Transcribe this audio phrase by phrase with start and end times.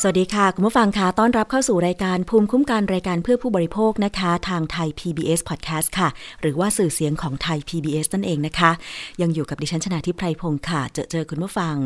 [0.00, 6.08] สวัสดีค่ะ คุณผู้ฟังคะต้อนรับเข้าสู่รายการภูมิคุ้มกันรายการเพื่อผู้บริโภคนะคะ ทางไทย PBS Podcast ค่ะ
[6.40, 8.70] หรือว่าสื่อเสียงของไทย PBS นั่นเองนะคะ
[9.22, 11.76] ยังอยู่กับดิฉันชนะทิพไพรพงศ์ค่ะ เจอเจอคุณผู้ฟัง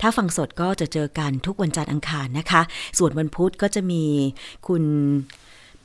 [0.00, 2.62] ถ้าฟังสดก็จะเจอกันทุกวันจันทร์อังคารนะคะ
[2.98, 4.04] ส่วนวันพุธก็จะมี
[4.68, 4.82] คุณ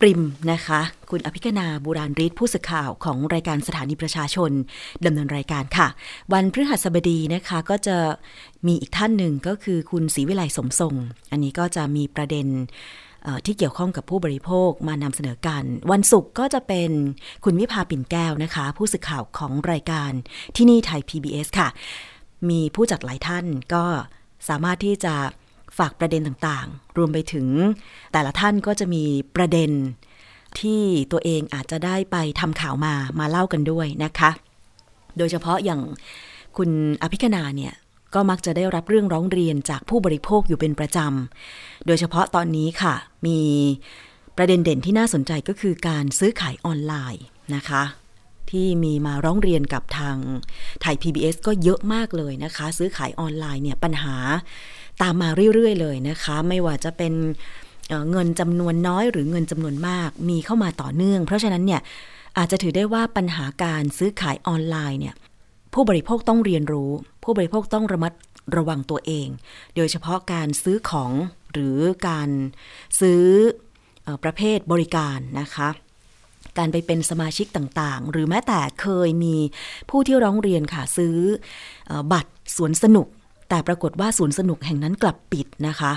[0.02, 4.52] ปริมนะคะ คุณอภิคณาบุราริศผู้สื่อข่าวของรายการสถานีประชาชน
[5.06, 5.88] ดำเนินรายการค่ะ
[6.34, 7.98] วันพฤหัสบดีนะคะก็จะ
[8.68, 10.96] มีอีกท่านหนึ่งก็คือคุณศรีวิไลสมทรง
[11.32, 12.48] อันนี้ก็จะมีประเด็น
[13.46, 16.92] ที่เกี่ยวข้องกับผู้บริโภคมานำเสนอกัน วันศุกร์ก็จะเป็น
[17.44, 20.12] คุณวิภาปิ่นแก้วนะคะ ผู้สื่อข่าวของรายการ
[20.56, 21.68] ที่นี่ไทย PBS ค่ะ
[22.50, 23.86] มีผู้จัดหลายท่านก็
[24.50, 25.16] สามารถที่จะ
[25.78, 27.48] ฝากประเด็นต่างๆ รวมไปถึง
[28.14, 29.04] แต่ละท่านก็จะมี
[29.36, 29.72] ประเด็น
[30.60, 34.32] ที่ตัวเองอาจจะได้ไปทำข่าวมามาเล่ากันด้วยนะคะ
[35.18, 35.82] โดยเฉพาะอย่าง
[36.58, 36.70] คุณ
[37.02, 37.74] อภิคณาเนี่ย
[38.14, 43.40] ก็มักจะได้รับเรื่องร้องเรียนจากผู้บริโภคอยู่เป็นประจำ โดยเฉพาะตอนนี้ค่ะ มี
[44.38, 47.24] ประเด็นเด่นที่น่าสนใจก็คือการซื้อขายออนไลน์
[47.56, 47.84] นะคะ
[48.50, 50.18] ที่มีมาร้องเรียนกับทาง
[50.82, 54.16] ไทย PBS ก็เยอะมากเลยนะคะ ซื้อขายออนไลน์เนี่ยปัญหา
[55.02, 57.14] ตามมาเรื่อยๆเลยนะคะ ไม่ว่าจะเป็น
[58.12, 61.82] เงินจำนวนน้อยหรือเงินจำนวนมากมีเข้ามาต่อเนื่อง เพราะฉะนั้นเนี่ย
[62.38, 65.16] อาจจะถือได้ว่าปัญหาการซื้อขายออนไลน์เนี่ย
[65.74, 66.92] ผู้บริโภคต้องเรียนรู้
[67.24, 68.14] ผู้บริโภคต้องระมัด
[68.58, 69.28] ระวังตัวเอง
[69.76, 71.12] โดยเฉพาะการซื้อของ
[71.54, 72.30] หรือการ
[73.00, 73.24] ซื้อ
[74.24, 75.70] ประเภทบริการนะคะ
[76.58, 79.36] การไปเป็นสมาชิกต่างๆ หรือแม้แต่เคยมี
[79.90, 81.16] ผู้ที่ร้องเรียนค่ะซื้อ
[82.12, 83.08] บัตรสวนสนุก
[83.54, 85.94] แต่ปรากฏว่าสวนสนุกแห่งนั้นกลับปิดนะคะ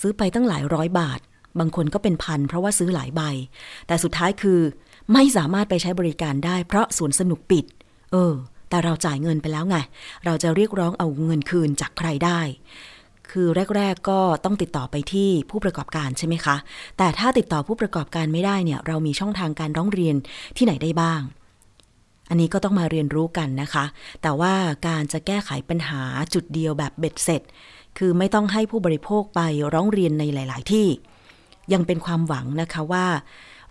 [0.00, 1.20] ซื้อไปตั้งหลายร้อยบาท
[1.58, 3.22] บางคนก็เป็นพันเพราะว่าซื้อหลายใบ
[3.86, 4.60] แต่สุดท้ายคือ
[5.12, 7.64] ไม่สามารถไปใช้บริการได้เพราะสวนสนุกปิด
[8.12, 8.34] เออ
[8.68, 9.76] แต่เราจ่ายเงินไปแล้วไง
[10.24, 12.40] เราจะเรียกร้องเอาเงินคืนจากใครได้
[13.30, 13.46] คือ
[13.76, 16.56] แรก ๆ ก็ต้องติดต่อไปที่ผู้ประกอบการใช่ไหมคะ
[16.98, 20.16] แต่ถ้าติดต่อผู้ประกอบการไม่ได้เนี่ย เรามีช่องทางการร้องเรียน
[20.56, 21.20] ที่ไหนได้บ้าง
[22.30, 23.84] อันนี้ก็ต้องมาเรียนรู้กันนะคะ
[24.22, 24.54] แต่ว่า
[24.88, 26.02] การจะแก้ไขปัญหา
[26.34, 27.42] จุดเดียวแบบเบ็ดเสร็จ
[27.98, 29.40] คือไม่ต้องให้ผู้บริโภคไป
[29.74, 30.88] ร้องเรียนในหลาย ๆ ที่
[31.72, 33.06] ยังเป็นความหวังนะคะว่า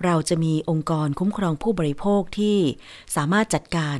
[0.06, 2.58] เราจะมีองค์กรคุ้มครองผู้บริโภคที่
[3.16, 3.98] สามารถจัดการ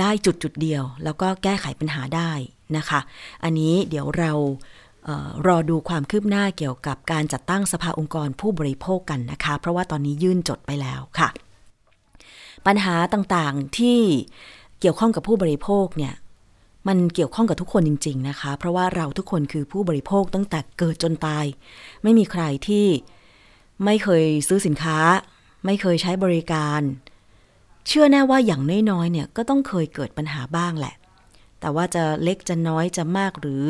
[0.00, 2.32] ได้จุดจุดเดียว แล้วก็แก้ไขปัญหาได้
[2.76, 3.00] นะคะ
[3.44, 4.32] อันนี้เดี๋ยวเรา
[5.04, 11.28] เออรอดูความคืบหน้าเกี่ยวกับการจัดตั้งสภาองค์กรผู้บริโภคกันนะคะ เพราะว่าตอนนี้ยื่นจดไปแล้วค่ะ
[12.66, 14.00] ปัญหาต่างๆที่
[14.80, 16.14] เกี่ยวข้องกับผู้บริโภคเนี่ย
[16.88, 21.44] มันเกี่ยวข้องกับทุกคนจริง ๆ นะคะ เพราะว่าเราทุกคนคือผู้บริโภคตั้งแต่เกิดจนตาย
[22.02, 22.86] ไม่มีใครที่
[23.84, 24.98] ไม่เคยซื้อสินค้า
[25.64, 26.80] ไม่เคยใช้บริการ
[27.86, 30.94] เชื่อแน่ว่าอย่างน้อยๆเนี่ยก็ต้องเคยเกิดปัญหาบ้างแหละ
[31.60, 33.64] แต่ว่าจะเล็กจะน้อยจะมากหรือ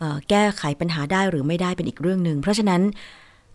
[0.00, 2.82] อแก้ไขปัญหาได้หรือไม่ได้เป็นอีกเรื่องหนึ่งเพราะฉะนั้น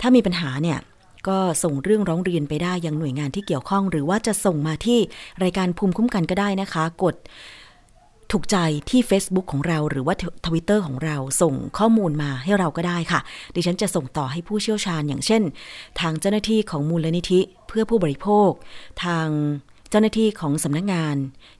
[0.01, 0.79] ถ้ามีปัญหาเนี่ย
[1.27, 4.99] ก็ส่งเรื่องร้องเรียนไปได้ยังหน่วยงานที่เกี่ยวข้อง หรือว่าจะส่งมาที่
[5.43, 7.15] รายการภูมิคุ้มกันก็ได้นะคะ กด
[8.31, 8.57] ถูกใจ
[8.89, 13.19] ที่ Facebook ของเราหรือว่าทวิตเตอร์ของเราส่งข้อมูลมาให้เราก็ได้ค่ะ
[13.55, 15.41] ดิฉันจะส่งต่อให้ผู้เชี่ยวชาญอย่างเช่น
[15.99, 18.49] ทางเจ้าหน้าที่ของมูลนิธิเพื่อผู้บริโภค
[19.03, 19.27] ทาง
[19.89, 21.15] เจ้าหน้าที่ของสำนักงาน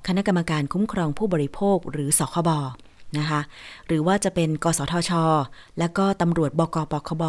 [0.07, 2.49] คณะกรรมการคุ้มครองผู้บริโภคหรือสคบ
[3.17, 3.41] นะคะ
[3.87, 5.11] หรือว่าจะเป็นกสทช
[5.79, 7.23] และก็ตำรวจบกปคบ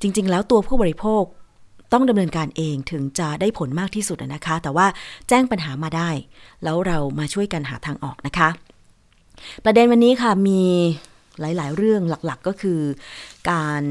[0.00, 1.24] จริง ๆ แล้วตัวผู้บริโภค
[1.92, 4.86] ต้องดำเนินการเองถึงจะได้ผลมากที่สุดนะคะ แต่ว่า
[5.28, 6.10] แจ้งปัญหามาได้
[6.64, 8.48] แล้วเรามาช่วยกันหาทางออกนะคะ
[9.64, 10.62] ประเด็นวันนี้ค่ะมี
[11.40, 12.80] หลาย ๆ เรื่องหลักๆ ก็คือ
[13.50, 13.82] การ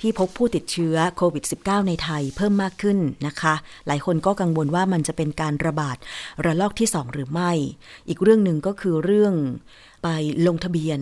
[0.00, 3.54] ที่พบผู้ติดเชื้อโควิด -19 ในไทยเพิ่มมากขึ้นนะคะ
[3.86, 5.96] หลายคนก็กังวลว่ามันจะเป็นการระบาด
[6.44, 7.52] ระลอกที่ 2 หรือไม่
[8.08, 9.34] อีกเรื่องหนึ่งก็คือเรื่อง
[10.02, 10.08] ไป
[10.46, 10.98] ลงทะเบียน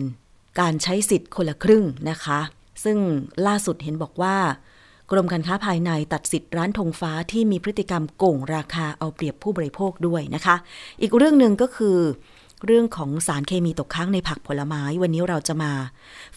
[0.59, 2.39] การใช้สิทธิ์คนละครึ่งนะคะ
[2.83, 2.97] ซึ่ง
[3.47, 4.35] ล่าสุดเห็นบอกว่า
[5.11, 10.55] กรมการค้าภายในตัดสิทธิ์ร้านธงฟ้าที่มีพฤติกรรมโกงราคาเอาเปรียบผู้บริโภคด้วยนะคะ
[11.01, 11.97] อีกเรื่องหนึ่งก็คือ
[12.65, 15.71] เรื่องของสารเคมีตกค้างในผักผลไม้วันนี้เราจะมา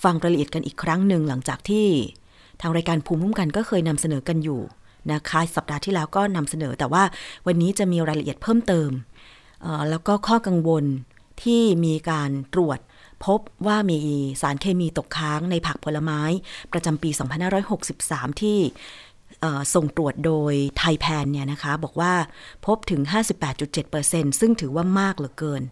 [0.02, 1.86] ฟังรายละเอียดกันอีกครั้งหนึ่งหลังจากที่
[2.60, 4.60] ทางรายการภูมิคุ้มกันก็เคยนำเสนอกันอยู่
[5.12, 7.02] นะคะสัปดาห์ที่แล้วก็นำเสนอแต่ว่า
[7.46, 8.90] วันนี้จะมีรายละเอียดเพิ่มเติม
[9.90, 10.84] แล้วก็ข้อกังวล
[11.42, 12.78] ที่มีการตรวจ
[13.26, 13.98] พบว่ามี
[14.42, 16.20] สารเคมีตกค้างในผักผลไม้
[16.72, 17.10] ประจำปี
[17.74, 18.58] 2563 ที่
[19.74, 22.12] ส่งตรวจโดยไทยแพนเนี่ยนะคะ บอกว่า
[22.66, 23.00] พบถึง
[23.70, 25.62] 58.7%ซึ่งถือว่ามากเหลือเกิน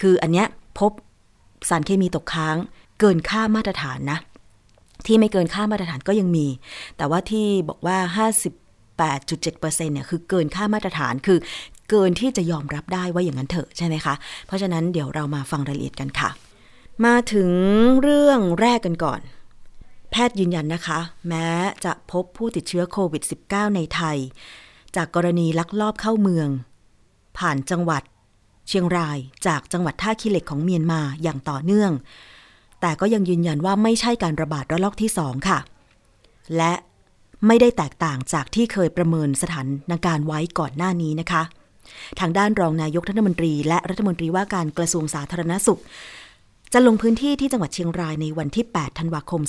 [0.00, 0.46] คืออันเนี้ย
[0.78, 0.92] พบ
[1.68, 2.56] สารเคมีตกค้าง
[3.00, 4.18] เกินค่ามาตรฐานนะ
[5.06, 6.46] ที่ไม่เกินค่ามาตรฐานก็ยังมี
[6.96, 7.98] แต่ว่าที่บอกว่า
[8.28, 11.38] 58.7%เนี่ยคือเกินค่ามาตรฐานคือ
[11.90, 14.14] เกินที่จะยอมรับได้ว่าอย่างนั้นเถอะใช่ไหมคะ
[14.46, 16.30] เพราะฉะนั้นเดี๋ยวเรามาฟังรายละเอียดกันค่ะ
[17.06, 17.50] มาถึง
[18.02, 19.20] เรื่องแรกกันก่อน
[20.10, 21.48] แพทย์ยืนยันนะคะ แม้
[21.84, 24.16] จะพบผู้ติดเชื้อโควิด -19 ในไทย
[24.96, 26.48] จากกรณีลักลอบเข้าเมือง
[27.38, 28.02] ผ่านจังหวัด
[28.68, 31.92] เชียงรายจากจังหวัดท่าขี้เหล็กของเมียนมาอย่างต่อเนื่อง
[32.80, 35.58] แต่ก็ยังยืนยันว่าไม่ใช่การระบาดระลอกที่สองค่ะ
[36.56, 36.72] และ
[37.46, 41.42] ไม่ได้แตกต่างจากที่เคยประเมินสถานการณ์ไว้ก่อนหน้านี้นะคะ
[42.20, 45.80] ทางด้านรองนายกรัฐมนตรี และรัฐมนตรีว่าการกระทรวงสาธารณสุข
[46.72, 49.42] จะลงพื้นที่ที่จังหวัดเชียงรายในวันที่ 8 ธันวาคม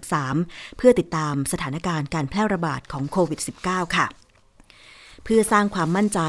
[0.00, 4.06] 2563 เพื่อติดตามสถานการณ์การแพร่ระบาดของโควิด -19 ค่ะ
[5.24, 6.20] เพื่อสร้างความมั่นใจ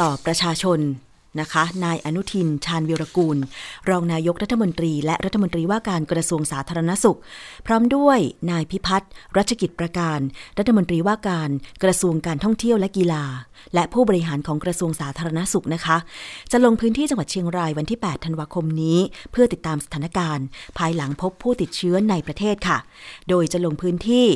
[0.00, 0.78] ต่อประชาชน
[1.40, 3.38] นะคะ นายอนุทิน ชาญวิรกูล
[3.88, 7.18] รองนายกรัฐมนตรี และรัฐมนตรีว่าการกระทรวงสาธารณสุข
[7.66, 8.18] พร้อมด้วย
[8.50, 10.18] นายพิพัฒน์รัชกิจประการ
[10.58, 11.50] รัฐมนตรีว่าการ
[11.82, 13.24] กระทรวงการท่องเที่ยวและกีฬา
[13.74, 15.96] และผู้บริหารของกระทรวงสาธารณสุขนะคะ
[16.52, 18.98] จะลงพื้นที่จังหวัดเชียงรายวันที่ 8 ธันวาคมนี้
[19.32, 20.46] เพื่อติดตามสถานการณ์
[20.78, 22.78] ภายหลังพบผู้ติดเชื้อในประเทศค่ะ
[23.28, 24.26] โดยจะลงพื้นที่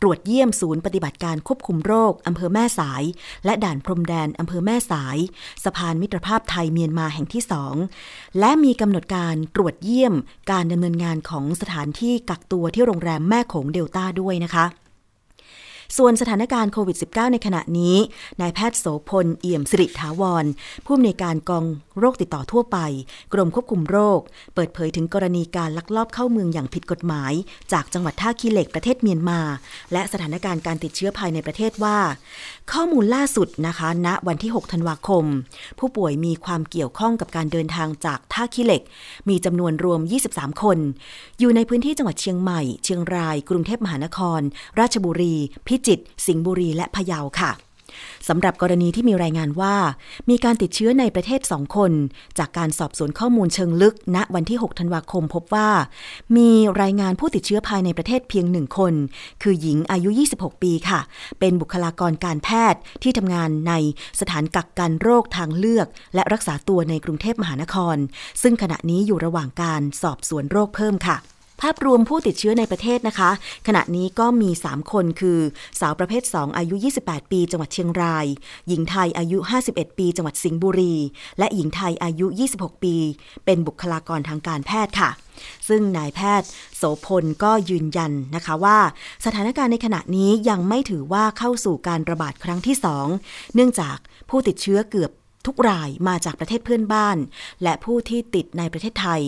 [0.00, 3.02] ตรวจเยี่ยมศูนย์ปฏิบัติการควบคุมโรคอำเภอแม่สาย
[3.44, 5.18] และด่านพรมแดนอำเภอแม่สาย
[5.64, 7.74] สะพานมิตรภาพไทยเมียนมาแห่งที่สอง
[8.38, 10.14] และมีกำหนดการตรวจเยี่ยม
[10.50, 14.66] การดำเนินงานของสถานที่กักตัวที่โรงแรมแม่โขงเดลต้าด้วยนะคะ
[15.96, 17.96] ส่วนสถานการณ์โควิด -19 ในขณะนี้
[18.40, 20.44] นายแพทย์โสพล เอี่ยมสิริถาวร
[20.84, 21.64] ผู้อำนวยการกอง
[21.98, 22.78] โรคติดต่อทั่วไป
[23.32, 24.20] กรมควบคุมโรค
[24.54, 27.32] เปิดเผยถึงกรณีการลักลอบเข้าเมืองอย่างผิดกฎหมาย
[27.72, 29.40] จากจังหวัดท่าขี้เหล็กประเทศเมียนมา
[29.92, 31.98] และสถานการณ์การติดเชื้อภายในประเทศว่า
[32.72, 35.24] ข้อมูลล่าสุดนะคะณวันที่ 6 ธันวาคม
[35.78, 38.82] ผู้ป่วยมีความเกี่ยวข้องกับการเดินทางจากท่าขี้เหล็ก
[39.28, 40.00] มีจำนวนรวม
[40.30, 40.78] 23 คน
[41.38, 44.40] อยู่ในพื้นที่จังหวัดเชียงใหม่ เชียงราย กรุงเทพมหานคร
[44.78, 45.36] ราชบุรี
[45.66, 47.52] พิจิตรสิงห์บุรีและพะเยาค่ะ
[48.28, 49.74] สำหรับกรณีที่มีรายงานว่า
[50.30, 51.92] มีการติดเชื้อในประเทศสองคน
[52.38, 55.70] จากการสอบสวนข้อมูลเชิงลึก ณวันที่ 6 ธันวาคมพบว่า
[56.36, 56.50] มี
[56.82, 58.94] รายงานผู้ติดเชื้อภายในประเทศเพียงหนึ่งคน
[59.42, 61.00] คือหญิงอายุ 26 ปีค่ะ
[61.40, 63.72] เป็นบุคลากรการแพทย์ที่ทำงานใน
[64.20, 67.96] สถานกักกันโรคทางเลือก และรักษาตัวในกรุงเทพมหานคร
[68.42, 71.18] ซึ่งขณะนี้อยู่ระหว่างการสอบสวนโรคเพิ่มค่ะ
[71.60, 73.30] ภาพรวมผู้ติดเชื้อในประเทศนะคะ
[73.66, 75.38] ขณะนี้ก็มี 3 คนคือ
[75.80, 76.74] สาวประเภท 2 อายุ
[77.04, 78.26] 28 ปี จังหวัดเชียงราย
[78.68, 79.38] หญิงไทยอายุ
[79.68, 80.94] 51 ปี จังหวัดสิงห์บุรี
[81.38, 82.26] และหญิงไทยอายุ
[82.56, 82.94] 26 ปี
[83.44, 85.10] เป็นบุคลากรทางการแพทย์ค่ะ
[85.68, 88.78] ซึ่งนายแพทย์ โสพลก็ยืนยันนะคะว่า
[89.24, 92.76] สถานการณ์ในขณะนี้ยังไม่ถือว่าเข้าสู่การระบาดครั้งที่
[93.14, 93.96] 2 เนื่องจาก
[94.30, 95.12] ผู้ติดเชื้อเกือบ
[95.46, 97.16] ทุกรายมาจากประเทศเพื่อนบ้าน
[97.62, 99.22] และผู้ที่ติดในประเทศไทย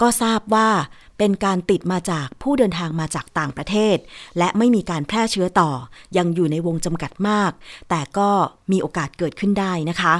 [0.00, 0.68] ก็ทราบว่า
[1.18, 3.96] เป็นการติดมาจากผู้เดินทางมาจากต่างประเทศ
[4.38, 5.70] และไม่มีการแพร่เชื้อต่อ
[6.16, 7.52] ยังอยู่ในวงจำกัดมาก
[7.90, 8.30] แต่ก็
[8.72, 10.14] มีโอกาสเกิดขึ้นได้นะคะ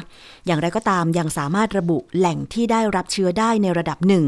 [0.46, 4.24] อย่างไรก็ตามยังสามารถระบุแหล่งที่ได้รับเชื้อได้ในระดับหนึ่ง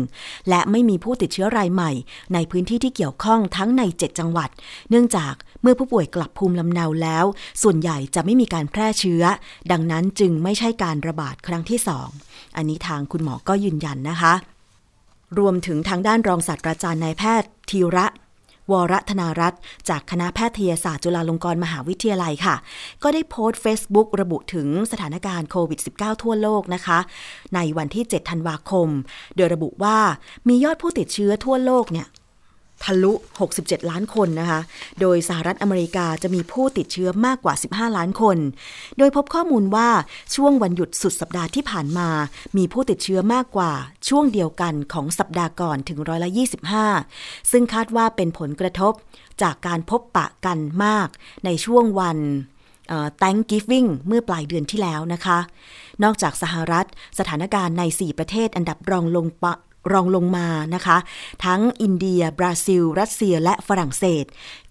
[0.49, 1.93] และไม่มีผู้ติดเชื้อรายใหม่
[2.35, 4.49] ในพื้นที่ที่เกี่ยวข้องทั้งใน 7 จังหวัด
[4.91, 7.25] เนื่องจากเมื่อผู้ป่วยกลับภูมิลำเนาแล้ว
[7.62, 9.23] ส่วนใหญ่จะไม่มีการแพร่เชื้อ
[9.73, 12.09] ดังนั้นจึงไม่ใช่การระบาดครั้งที่สอง
[12.56, 14.35] อันนี้ทางคุณหมอก็ยืนยันนะคะ
[15.39, 18.07] รวมถึงทางด้านรองศาสตราจารย์นายแพทย์ธีระ
[18.73, 22.56] วรธนารัตน์จากคณะแพทยศาสตร์จุฬาลงกรณ์มหาวิทยาลัยค่ะ
[23.03, 26.99] ก็ได้โพสต์ Facebook ระบุถึงสถานการณ์โควิด -19 ทั่วโลกนะคะ
[27.55, 28.89] ในวันที่ 7 ธันวาคม
[29.37, 29.99] โดยระบุว่า
[30.49, 32.06] มียอดผู้ติดเชื้อทั่วโลกเนี่ย
[32.85, 33.13] ทะลุ
[33.51, 34.61] 67 ล้านคนนะคะ
[35.01, 38.39] โดยสหรัฐอเมริกาจะมีผู้ติดเชื้อมากกว่า 15 ล้านคน
[38.99, 39.89] โดยพบข้อมูลว่า
[40.35, 42.08] ช่วงวันหยุดสุดสัปดาห์ที่ผ่านมา
[42.56, 43.73] มีผู้ติดเชื้อมากกว่า
[44.08, 46.31] ช่วงเดียวกันของสัปดาห์ก่อนถึงร้อยละ
[46.91, 48.93] 25 ซึ่งคาดว่าเป็นผลกระทบ
[49.43, 51.08] จากการพบปะกันมาก
[51.44, 52.19] ในช่วงวัน
[53.20, 55.39] Thanksgiving เมื่อปลายเดือนที่แล้วนะคะ
[56.03, 56.87] นอกจากสหรัฐ
[57.19, 59.27] สถานการณ์ใน 4 ประเทศอันดับรองลง
[59.93, 60.99] รองลงมานะคะ
[61.44, 64.25] ทั้งอินเดีย บราซิล รัสเซียและฝรั่งเศส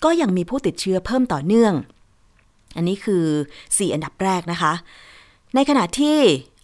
[0.04, 1.74] ก็ยังมีผู้ติดเชื้อเพิ่มต่อเนื่อง
[2.76, 3.26] อันนี้คือ
[3.58, 4.74] 4 อันดับแรกนะคะ
[5.56, 6.18] ในขณะที่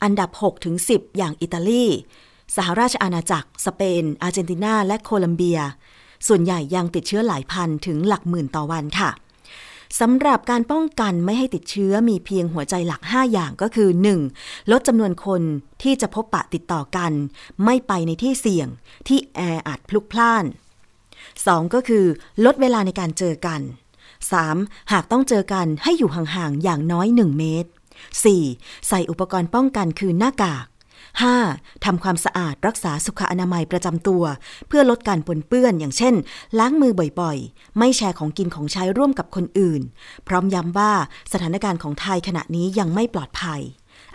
[0.04, 1.86] อันดับ 6 ถึง 10 อย่างอิตาลี
[2.56, 5.60] สหราชอาณาจักร สเปน อาร์เจนตินา และโคลัมเบีย
[6.28, 9.10] ส่วนใหญ่ยังติดเชื้อหลายพันถึงหลักหมื่นต่อวันค่ะ
[10.00, 13.90] สำหรับการป้องกันไม่ให้ติดเชื้อมีเพียงหัวใจหลัก 5 อย่างก็คือ
[14.30, 14.72] 1.
[14.72, 15.42] ลดจำนวนคน
[15.82, 17.12] ที่จะพบปะติดต่อกัน
[17.66, 18.68] ไม่ไปในที่เสี่ยง
[19.08, 20.46] ที่แออัดพลุกพล่าน
[21.10, 21.74] 2.
[21.74, 22.06] ก็คือ
[22.46, 23.62] ลดเวลาในการเจอกัน
[24.26, 24.92] 3.
[24.92, 27.70] หากต้องเจอกันให้อยู่ห่างๆอย่างน้อย 1 เมตร
[28.28, 28.88] 4.
[28.88, 30.66] ใส่อุปกรณ์ป้องกันคือหน้ากาก
[31.22, 31.86] 5.
[31.86, 34.24] ทำความสะอาดรักษาสุขอนามัยประจำตัว
[34.68, 36.14] เพื่อลดการปนเปื้อนอย่างเช่น
[36.60, 36.92] ล้างมือ
[37.22, 39.82] บ่อยๆ ไม่แชร์ของกินของใช้ร่วมกับคนอื่น
[40.28, 40.92] พร้อมย้ำว่า
[41.34, 43.62] สถานการณ์ของไทยขณะนี้ยังไม่ปลอดภัย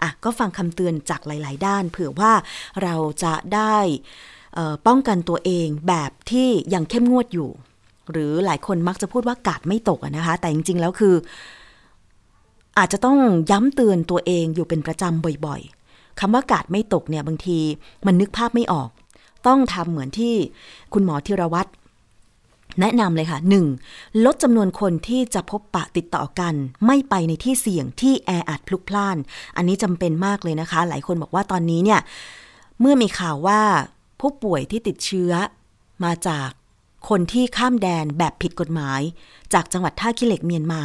[0.03, 2.33] อะก็ฟังคำเตือนจากหลาย ๆ ด้าน เผื่อว่า
[2.83, 3.77] เราจะได้
[4.87, 7.51] ป้องกันตัวเองแบบที่ยังเข้มงวดอยู่
[8.13, 11.15] หรือหลายคนมักจะพูดว่ากาดไม่ตกนะคะ แต่จริง ๆ แล้วคือ
[12.79, 13.19] อาจจะต้อง
[13.51, 15.78] ย้ำเตือนตัวเองอยู่เป็นประจำบ่อย ๆ
[16.21, 17.59] คำว่ากาดไม่ตกเนี่ยบางที
[18.07, 18.91] มันนึกภาพไม่ออก
[19.47, 20.35] ต้องทำเหมือนที่
[20.93, 21.71] คุณหมอธีรวัตร
[22.81, 23.39] แนะนำเลยค่ะ
[23.81, 24.25] 1.
[24.25, 26.55] ลดจำนวนคนที่จะพบปะติดต่อกัน
[26.87, 29.17] ไม่ไปในที่เสี่ยงที่แออัดพลุกพล่าน
[29.57, 32.01] อันนี้จำเป็นมากเลยนะคะ หลายคนบอกว่าตอนนี้เนี่ย
[32.81, 33.61] เมื่อมีข่าวว่า
[34.21, 35.33] ผู้ป่วยที่ติดเชื้อ
[36.05, 36.49] มาจาก
[37.09, 39.01] คนที่ข้ามแดนแบบผิดกฎหมาย
[39.55, 40.83] จากจังหวัดท่าขี้เหล็กเมียนมา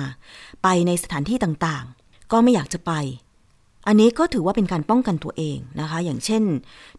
[0.64, 2.92] ไปในสถานที่ต่างๆ ก็ไม่อยากจะไป
[3.88, 6.44] อันนี้ก็ถือว่าเป็นการป้องกันตัวเองนะคะ อย่างเช่น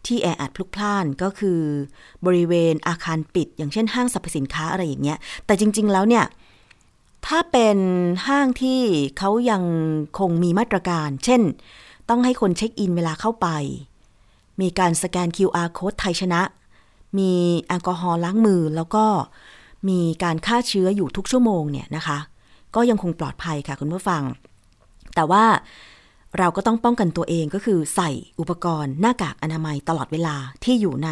[0.05, 1.59] ที่แออัดพลุกพล่านก็คือ
[2.25, 6.25] บริเวณอาคารปิด อย่างเช่นห้างสรรพสินค้าอะไรอย่างเงี้ย แต่จริง ๆ แล้วเนี่ย
[7.27, 7.77] ถ้าเป็น
[8.27, 8.81] ห้างที่
[9.17, 9.63] เขายัง
[10.19, 11.41] คงมีมาตรการ เช่น
[12.09, 13.47] ต้องให้คนเช็คอินเวลาเข้าไป
[14.61, 16.41] มีการสแกน QR code ไทยชนะ
[17.17, 17.31] มี
[17.67, 19.05] แอลกอฮอล์ล้างมือ แล้วก็
[19.89, 22.17] มีการฆ่าเชื้ออยู่ทุกชั่วโมงเนี่ยนะคะ
[22.75, 24.23] ก็ยังคงปลอดภัยค่ะคุณผู้ฟัง
[25.15, 25.43] แต่ว่า
[26.39, 31.09] เราก็ต้องป้องกันตัวเองก็คือใส่อุปกรณ์หน้ากากอนามัยตลอดเวลาที่อยู่ใน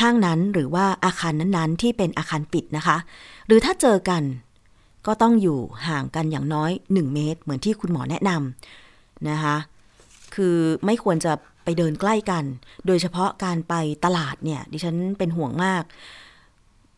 [0.00, 2.96] ห้างนั้นหรือว่าอาคารนั้นๆ ที่เป็นอาคารปิดนะคะ
[3.46, 4.22] หรือถ้าเจอกัน
[5.06, 9.56] ก็ต้องอยู่ห่างกันอย่างน้อย 1 เมตร เหมือนที่คุณหมอแนะนำนะคะ
[10.34, 11.32] คือไม่ควรจะ
[11.64, 12.44] ไปเดินใกล้กัน
[12.86, 13.74] โดยเฉพาะการไป
[14.04, 15.82] ตลาดเนี่ย ดิฉันเป็นห่วงมาก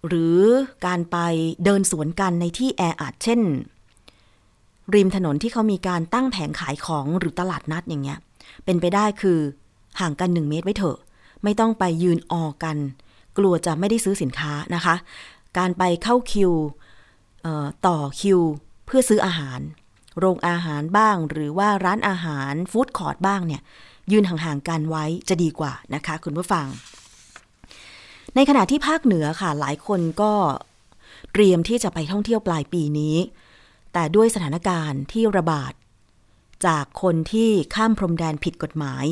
[0.07, 0.39] หรือ
[0.87, 1.19] การไป
[1.65, 3.41] เดินสวนกันในที่แออัดเช่น
[4.95, 8.19] ริมถนนที่เขามีการตั้งแผงขายของหรือตลาดนัดอย่างเงี้ย
[8.65, 9.39] เป็นไปได้คือ
[10.01, 10.99] ห่างกันหนึ่งเมตรไว้เถอะ
[11.45, 12.77] ไม่ต้องไปยืนออกัน
[13.39, 14.95] กลัวจะไม่ได้ซื้อสินค้านะคะ
[15.59, 16.53] การไปเข้าคิว
[17.87, 18.41] ต่อคิว
[18.87, 19.61] เพื่อซื้ออาหาร
[20.19, 23.63] โรงอาหารบ้าง หรือว่าร้านอาหารฟู้ดคอร์ทบ้างเนี่ย
[24.13, 26.67] ยืนห่างๆกันไว้จะดีกว่านะคะ คุณผู้ฟัง
[28.35, 30.33] ในขณะที่ภาคเหนือค่ะ หลายคนก็
[31.33, 33.17] เตรียมที่จะไปท่องเที่ยวปลายปีนี้
[33.93, 35.73] แต่ด้วยสถานการณ์ที่ระบาด
[36.67, 39.07] จากคนที่ข้ามพรมแดนผิดกฎหมาย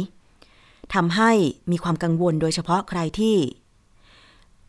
[0.94, 1.30] ทำให้
[1.70, 3.37] มีความกังวลโดยเฉพาะใครที่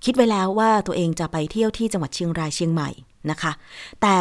[0.05, 2.89] คิดไว้แล้วว่าตัวเองจะไปเที่ยวที่จังหวัดเชียงรายเชียงใหม่
[3.31, 3.51] นะคะ
[4.01, 4.15] แต่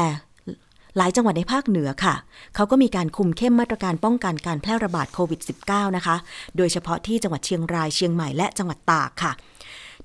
[0.96, 2.14] หลายจังหวัดในภาคเหนือค่ะ
[2.54, 6.16] เขาก็มีการคุมเข้มมาตรการป้องกันการแพร่ระบาดโควิด -19 นะคะ
[6.56, 9.32] โดยเฉพาะที่จังหวัดเชียงรายเชียงใหม่และจังหวัดตากค่ะ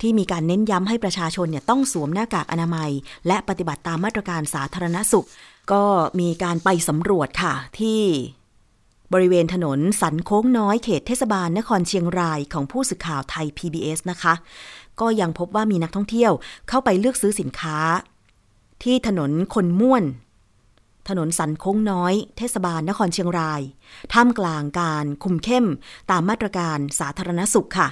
[0.01, 2.89] ที่มีการเน้นย้ำให้ประชาชนเนี่ยต้องสวมหน้ากากอนามัย
[3.27, 5.27] และปฏิบัติตามมาตรการสาธารณสุข
[5.72, 5.84] ก็
[6.20, 8.01] มีการไปสำรวจค่ะ ที่
[9.13, 14.34] บริเวณถนนสันโค้งน้อยเขตเทศบาลนครเชียงรายของผู้สื่อข่าวไทย PBS นะคะ
[15.00, 16.32] ก็ยังพบว่ามีนักท่องเที่ยว
[16.70, 17.77] เข้าไปเลือกซื้อสินค้า
[18.84, 20.03] ที่ถนนคนม่วน
[21.10, 23.62] ถนนสันโค้งน้อย เทศบาลนครเชียงราย
[24.13, 25.65] ท่ามกลางการคุมเข้ม
[26.12, 27.88] ตามมาตรการสาธารณสุขค่ะ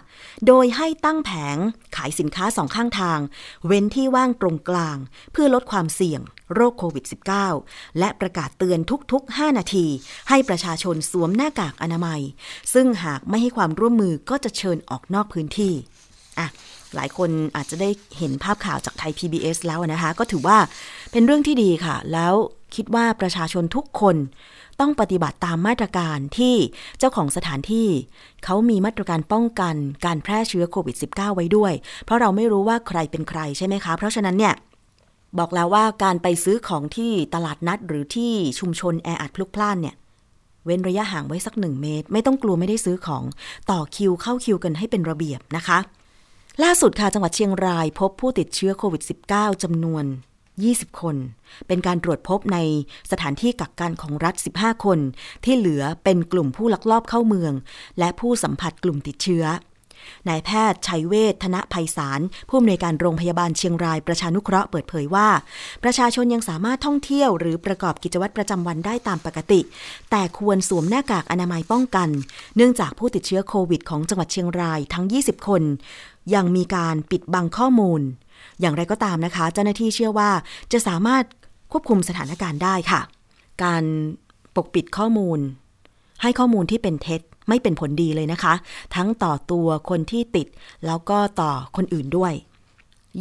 [0.47, 1.57] โดยให้ตั้งแผง
[1.95, 3.19] ขายสินค้าสองข้างทาง
[3.65, 4.97] เว้นที่ว่างตรงกลาง
[5.31, 6.21] เพื่อลดความเสี่ยง
[6.53, 7.05] โรคโควิด
[7.51, 8.79] -19 และประกาศเตือน
[9.11, 9.85] ทุก ๆ 5 นาที
[10.29, 12.21] ให้ประชาชนสวมหน้ากากอนามัย
[12.73, 15.73] ซึ่งหากไม่ให้ความร่วมมือก็จะเชิญออกนอกพื้นที่
[16.39, 16.47] อะ
[16.95, 20.57] หลายคนอาจจะได้เห็นภาพข่าวจากไทย PBS แล้วนะคะ ก็ถือว่า
[21.11, 22.33] เป็นเรื่องที่ดีค่ะ แล้ว
[22.75, 24.15] คิดว่าประชาชนทุกคน
[24.79, 26.55] ต้องปฏิบัติตามมาตรการที่
[26.99, 27.87] เจ้าของสถานที่
[28.45, 31.73] เขามีมาตรการป้องกันการแพร่เชื้อโควิด -19 ไว้ด้วย
[32.05, 34.53] เพราะเราไม่รู้ว่าใครเป็นใครใช่ไหมคะ เพราะฉะนั้นเนี่ย
[35.39, 39.95] บอกแล้วว่าการไปซื้อของที่ตลาดนัดหรือที่ชุมชนแออัดพลุกพล่านเนี่ย
[40.65, 43.23] เว้นระยะห่างไว้สักหนึ่งเมตร ไม่ต้องกลัวไม่ได้ซื้อของ
[43.71, 45.77] ต่อคิวเข้าคิวกันให้เป็นระเบียบนะคะ
[46.63, 50.05] ล่าสุดค่ะจังหวัดเชียงรายพบผู้ติดเชื้อโควิด -19 จำนวน
[50.53, 51.15] 20 คน
[51.67, 52.57] เป็นการตรวจพบใน
[53.11, 54.99] สถานที่กักกันของรัฐ 15 คน
[55.45, 57.53] ที่เหลือเป็นกลุ่มผู้ลักลอบเข้าเมือง
[57.99, 59.43] และผู้สัมผัสกลุ่มติดเชื้อ
[60.29, 65.27] นายแพทย์ชัยเวทธนภัยสารผู้อำนวยการโรงพยาบาลเชียงรายประชานุเคราะห์เปิดเผยว่า
[65.83, 69.61] ประชาชนยังสามารถท่องเที่ยวหรือประกอบกิจวัตรประจำวันได้ตามปกติ
[70.11, 72.09] แต่ควรสวมหน้ากากอนามัยป้องกัน
[72.55, 75.63] เนื่องจากผู้ติดเชื้อโควิดของจังหวัดเชียงรายทั้ง 20 คน
[76.33, 78.01] ยังมีการปิดบังข้อมูล
[78.59, 80.29] อย่างไรก็ตามนะคะ เจ้าหน้าที่เชื่อว่า
[80.71, 81.23] จะสามารถ
[81.71, 83.01] ควบคุมสถานการณ์ได้ค่ะ
[83.63, 83.83] การ
[84.55, 85.39] ปกปิดข้อมูล
[86.21, 88.53] ให้ข้อมูลที่เป็นเท็จ ไม่เป็นผลดีเลยนะคะ
[88.95, 90.47] ทั้งต่อตัวคนที่ติด
[90.85, 92.33] แล้วก็ต่อคนอื่นด้วย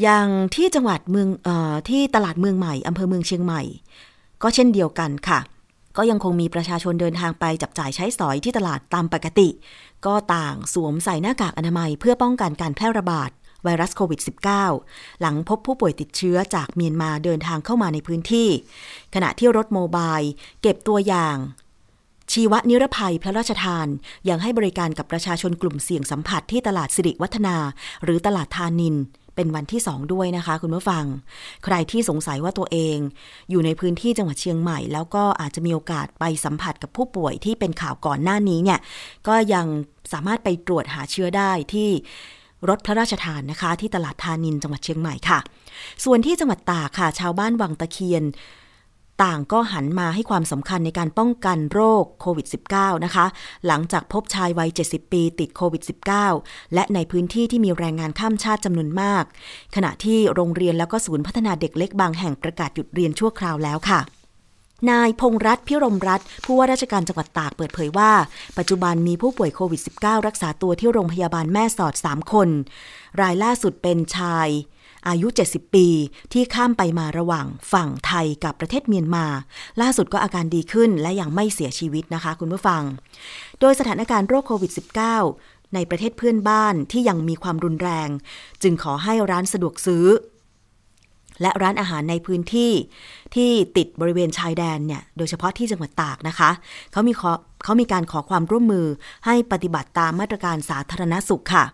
[0.03, 3.63] อย่างที่จังหวัดเมืองออที่ตลาดเมืองใหม่อำเภอเมืองเชียงใหม่
[4.43, 5.41] ก็เช่นเดียวกันค่ะ
[5.97, 9.49] ก็ยังคงมีประชาชนเดินทางไปจับจ่ายใช้สอยที่ตลาดตามปกติ
[10.07, 13.31] ก็ต่างสวมใส่หน้ากากอนามัยเพื่อป้องกันการแพร่ระบาด
[13.65, 14.21] ไวรัสโควิด
[14.69, 18.49] -19 หลังพบผู้ป่วยติดเชื้อจากเมียนมาเดินทางเข้ามาในพื้นที่
[19.15, 20.19] ขณะที่รถโมบาย
[20.63, 21.37] เก็บตัวอย่าง
[22.33, 23.87] ชีวนิรภัยพระราชทาน
[24.29, 27.57] ยังให้บริการกับประชาชนกลุ่มเสี่ยงสัมผัสที่ตลาดสิริวัฒนา
[28.05, 28.97] หรือตลาดทานิน
[29.37, 31.05] เป็นวันที่ 2 ด้วยนะคะ คุณผู้ฟัง
[31.65, 32.97] ใครที่สงสัยว่าตัวเอง
[33.51, 38.81] อยู่ในพื้นที่จังหวัดเชียงใหม่ แล้วก็อาจจะมีโอกาสไปสัมผัสกับผู้ป่วยที่เป็นข่าวก่อนหน้านี้เนี่ย
[39.29, 39.67] ก็ยัง
[40.13, 41.89] สามารถไปตรวจหาเชื้อได้ที่
[42.69, 45.39] รถพระราชทานนะคะ ที่ตลาดทานินจังหวัดเชียงใหม่ค่ะ
[46.05, 48.25] ส่วนที่จังหวัดตากค่ะ ชาวบ้านวังตะเคียน
[49.23, 52.47] ต่างก็หันมาให้ความสำคัญในการป้องกันโรคโควิด
[52.77, 53.27] -19 นะคะ
[53.67, 55.83] หลังจากพบชายวัย 70 ปีติดโควิด
[56.29, 59.25] -19 และในพื้นที่ที่มีแรงงานข้ามชาติจำนวนมาก
[59.75, 64.01] ขณะที่โรงเรียนแล้วก็ศูนย์พัฒนาเด็กเล็กบางแห่งประกาศหยุดเรียนชั่วคราวแล้วค่ะ
[64.91, 68.13] นายพงรัตพิรมรัตผู้ว่าราชการจังหวัดตากเปิดเผยว่า
[68.59, 72.49] ปัจจุบันมีผู้ป่วยโควิด -19 รักษาตัวที่โรงพยาบาลแม่สอด 3 คน
[73.21, 74.49] รายล่าสุดเป็นชาย
[75.09, 75.87] อายุ 70 ปี
[76.33, 79.27] ที่ข้ามไปมาระหว่างฝั่งไทยกับประเทศเมียนมา
[79.81, 82.83] ล่าสุดก็อาการดีขึ้นและยังไม่เสียชีวิตนะคะคุณผู้ฟัง
[83.61, 84.73] โดยสถานการณ์โรคโควิด
[85.23, 88.09] -19 ในประเทศเพื่อนบ้านที่ยังมีความรุนแรง
[88.63, 90.07] จึงขอให้ร้านสะดวกซื้อ
[91.43, 92.73] และร้านอาหารในพื้นที่
[93.35, 96.51] ที่ติดบริเวณชายแดนเนี่ย โดยเฉพาะที่จังหวัดตากนะคะ
[96.93, 97.23] เขามีข
[97.65, 98.87] เขามีการขอความร่วมมือ
[99.27, 101.65] ให้ปฏิบัติตามมาตรการสาธารณสุขค่ะ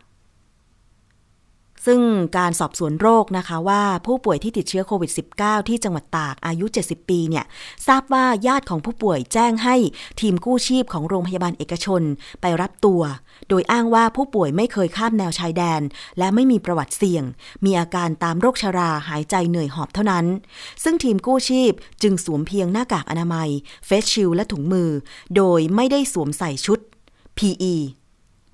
[1.86, 2.00] ซึ่ง
[2.38, 7.44] การสอบสวนโรคนะคะว่าผู้ป่วยที่ติดเชื้อโควิด -19 ที่จังหวัดตากอายุ 70 ปีเนี่ย
[7.86, 9.76] ทราบว่าญาติของผู้ป่วยแจ้งให้
[10.20, 12.02] ทีมกู้ชีพของโรงพยาบาลเอกชน
[12.40, 13.02] ไปรับตัว
[13.48, 15.80] โดยอ้างว่าผู้ป่วยไม่เคยข้ามแนวชายแดน
[16.18, 17.24] และไม่มีประวัติเสี่ยง
[17.64, 20.26] มีอาการตามโรคชราหายใจเหนื่อยหอบเท่านั้น
[20.84, 23.48] ซึ่งทีมกู้ชีพจึงสวมเพียงหน้ากากอนามัย
[23.86, 24.90] เฟสชิลและถุงมือ
[25.36, 26.78] โดยไม่ได้สวมใส่ชุด
[27.38, 27.74] PE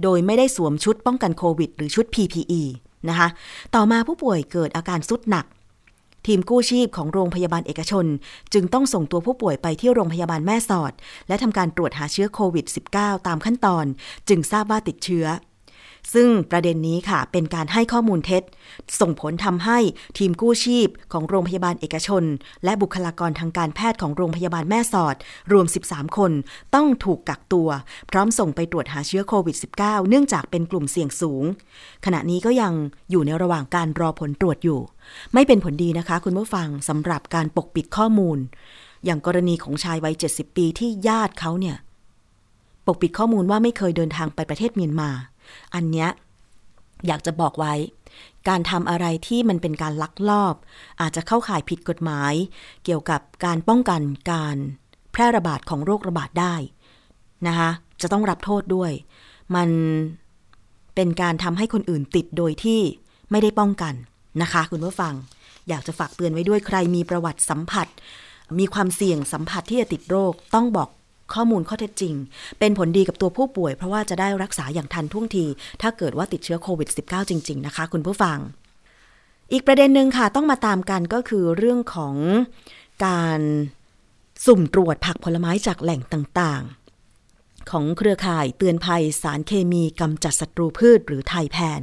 [0.02, 2.62] โดยไม่ได้สวมชุดป้องกันโควิด หรือชุด PPE
[3.08, 3.28] นะคะ
[3.74, 5.46] ต่อมาผู้ป่วยเกิดอาการสุดหนัก
[6.26, 8.06] ทีมกู้ชีพของโรงพยาบาลเอกชน
[8.52, 10.92] จึงต้องส่งตัวผู้ป่วยไปที่โรงพยาบาลแม่สอด
[11.28, 13.84] และทำการตรวจหาเชื้อโควิด -19 ตามขั้นตอน
[14.28, 15.26] จึงทราบว่าติดเชื้อ
[16.14, 18.42] ซึ่งประเด็นนี้ค่ะเป็นการให้ข้อมูลเท็จ
[19.00, 19.78] ส่งผลทำให้
[20.18, 22.24] ทีมกู้ชีพของโรงพยาบาลเอกชน
[22.64, 25.16] และบุคลากรทางการแพทย์ของโรงพยาบาลแม่สอด
[25.52, 26.32] รวม 13 คน
[26.74, 27.68] ต้องถูกกักตัว
[28.10, 31.44] พร้อมส่งไปตรวจหาเชื้อโควิด -19 เนื่องจากเป็นกลุ่มเสี่ยงสูง
[32.04, 32.72] ขณะนี้ก็ยัง
[33.10, 34.80] อยู่ในระหว่างการรอผลตรวจอยู่
[35.34, 38.38] ไม่เป็นผลดีนะคะคุณผู้ฟังสำหรับการปกปิดข้อมูล
[39.04, 41.76] อย่างกรณีของชายวัย 70 ปีที่ญาติเขาเนี่ย
[42.86, 45.10] ปกปิดข้อมูลว่าไม่เคยเดินทางไปประเทศเมียนมา
[45.74, 46.08] อันเนี้ย
[47.06, 47.74] อยากจะบอกไว้
[48.48, 50.54] การทำอะไรที่มันเป็นการลักลอบ
[51.00, 52.34] อาจจะเข้าข่ายผิดกฎหมาย
[52.84, 54.00] เกี่ยวกับการป้องกัน
[54.32, 54.56] การ
[55.12, 56.54] แพร่ระบาดของโรคระบาดได้
[57.46, 58.92] นะคะจะต้องรับโทษด้วย
[59.56, 59.68] มัน
[60.94, 62.80] เป็นการทำให้คนอื่นติดโดยที่
[63.30, 63.94] ไม่ได้ป้องกัน
[64.42, 65.14] นะคะ คุณผู้ฟัง
[65.68, 67.88] อยากจะฝากเตือนไว้ด้วยใครมีประวัติสัมผัส
[68.58, 70.88] มีความเสี่ยงสัมผัสที่จะติดโรคต้องบอก
[71.34, 72.14] ข้อมูลข้อเท็จจริง
[72.58, 75.44] เป็นผลดีกับตัวผู้ป่วย เพราะว่าจะได้รักษาอย่างทันท่วงที
[75.82, 78.38] ถ้าเกิดว่าติดเชื้อโควิด -19 จริง ๆ นะคะ คุณผู้ฟัง
[79.52, 82.14] อีกประเด็นหนึ่งค่ะ ต้องมาตามกันก็คือเรื่องของ
[83.06, 83.40] การ
[84.46, 91.80] สุ่มตรวจผักผลไม้จากแหล่งต่างๆของเครือข่ายเตือนภัยสารเคมีกำจัดศัตรูพืชหรือไทยแพน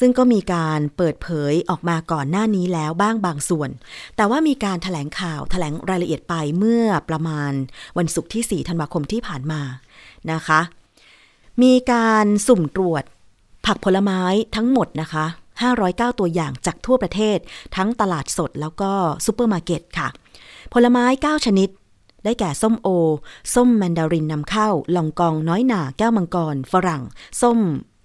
[0.00, 3.70] ซึ่งก็มีการเปิดเผยออกมาก่อนหน้านี้แล้วบ้างบางส่วน
[4.16, 7.52] แต่ว่ามีการถแถลงข่าวถแถลงรายละเอียดไปเมื่อประมาณ
[7.98, 9.62] วันศุกร์ที่ 4 ธันวาคมที่ผ่านมา
[10.32, 10.60] นะคะ
[11.62, 13.04] มีการสุ่มตรวจ
[13.66, 14.20] ผักผลไม้
[14.56, 15.26] ทั้งหมดนะคะ
[15.72, 17.38] 509 ตัวอย่างจากทั่วประเทศ
[17.76, 18.92] ทั้งตลาดสดแล้วก็
[19.26, 20.08] ซูเปอร์มาร์เก็ตค่ะ
[20.74, 21.68] ผลไม้ 9 ชนิด
[22.24, 22.88] ได้แก่ส้มโอ
[23.54, 27.02] ส้มแมนดารินนำเข้า ลองกองน้อยหน่าแก้วมังกร ฝรั่ง
[27.42, 27.58] ส้ม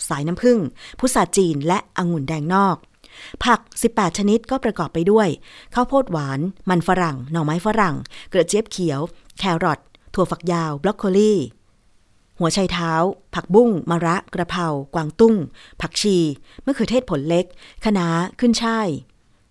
[0.07, 0.59] สายน้ำผึ้ง
[0.99, 2.75] พุทราจีนและองุ่นแดงนอก
[3.43, 5.27] ผัก 18 ชนิดก็ประกอบไปด้วย
[5.73, 7.95] ข้าวโพดหวาน มันฝรั่ง หน่อไม้ฝรั่ง
[8.33, 8.99] กระเจี๊ยบเขียว
[9.37, 9.79] แครอท
[10.13, 11.33] ถั่วฝักยาวบรอกโคลี
[12.39, 12.91] หัวไชเท้า
[13.35, 15.35] ผักบุ้ง มะระ กระเพรากวางตุ้ง
[15.81, 16.17] ผักชี
[16.65, 17.45] มะเขือเทศผลเล็ก
[17.83, 18.07] คะน้า
[18.39, 18.87] ขึ้นช่าย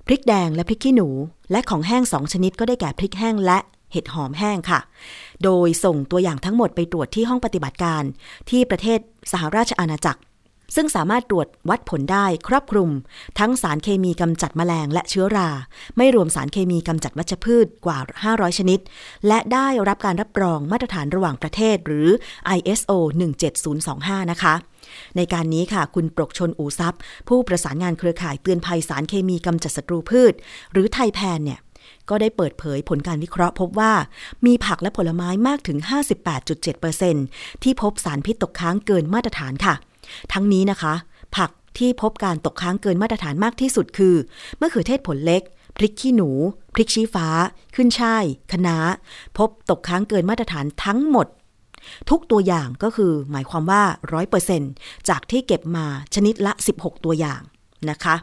[0.07, 1.09] พริกแดงและพริกขี้หนู
[1.51, 3.59] และของแห้งสองชนิดก็ได้แก่พริกแห้งและ
[3.95, 4.81] เห็ดหอมแห้งค่ะ
[5.45, 8.03] โดยส่งตัวอย่างทั้งหมดไปตรวจที่ห้องปฏิบัติการ
[8.51, 8.99] ที่ประเทศ
[9.33, 10.21] สหราชอาณาจักร
[10.77, 12.91] ซึ่งสามารถตรวจวัดผลได้ครอบคลุม
[13.39, 15.49] ทั้งสารเคมีกำจัดแมลงและเชื้อรา
[15.97, 18.81] ไม่รวมสารเคมีกำจัดวัชพืชกว่า 500 ชนิด
[19.27, 22.09] และได้รับการรับรองมาตรฐานระหว่างประเทศหรือ
[22.57, 22.91] ISO
[23.63, 24.55] 17025 นะคะ
[25.17, 26.95] ในการนี้ค่ะ คุณปรกชนอูซับ
[27.29, 30.33] ผู้ประสานงานเครือข่ายเตือนภัยสารเคมีกำจัดศัตรูพืช
[30.73, 31.61] หรือไทยแพนเนี่ย
[32.11, 33.93] ก็ได้เปิดเผยผลการวิเคราะห์พบว่า
[34.47, 35.79] มีผักและผลไม้มากถึง
[36.51, 39.75] 58.7%ที่พบสารพิษตกค้างเกินมาตรฐานค่ะ
[40.33, 40.95] ทั้งนี้นะคะ
[41.37, 44.15] ผักที่พบการตกค้างเกินมาตรฐานมากที่สุดคือ
[44.61, 45.43] มะเขือเทศผลเล็ก
[45.77, 46.31] พริกขี้หนู
[46.75, 47.29] พริกชี้ฟ้า
[47.75, 48.77] ขึ้นช่ายคะน้า
[49.39, 51.27] พบตกค้างเกินมาตรฐานทั้งหมด
[52.11, 53.83] ทุกตัวอย่างก็คือหมายความว่า
[54.47, 57.41] 100%จากที่เก็บมาชนิดละ 16 ตัวอย่าง
[57.91, 58.15] นะคะ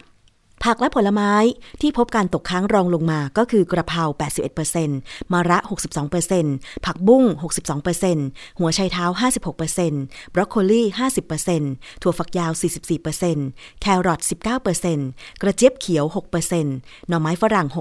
[0.63, 1.33] ผักและผลไม้
[1.81, 4.03] ที่พบการตกค้างรองลงมาก็คือกระเพรา
[4.67, 5.57] 81%มะระ
[6.21, 7.23] 62%ผักบุ้ง
[7.91, 9.05] 62%หัวไชเท้า
[9.69, 10.81] 56%บรอกโคลี
[11.41, 12.51] 50%ถั่วฝักยาว
[13.17, 14.19] 44%แครอท
[14.81, 16.05] 19%กระเจี๊ยบเขียว
[16.51, 17.77] 6%หน่อไม้ฝรั่ง 6%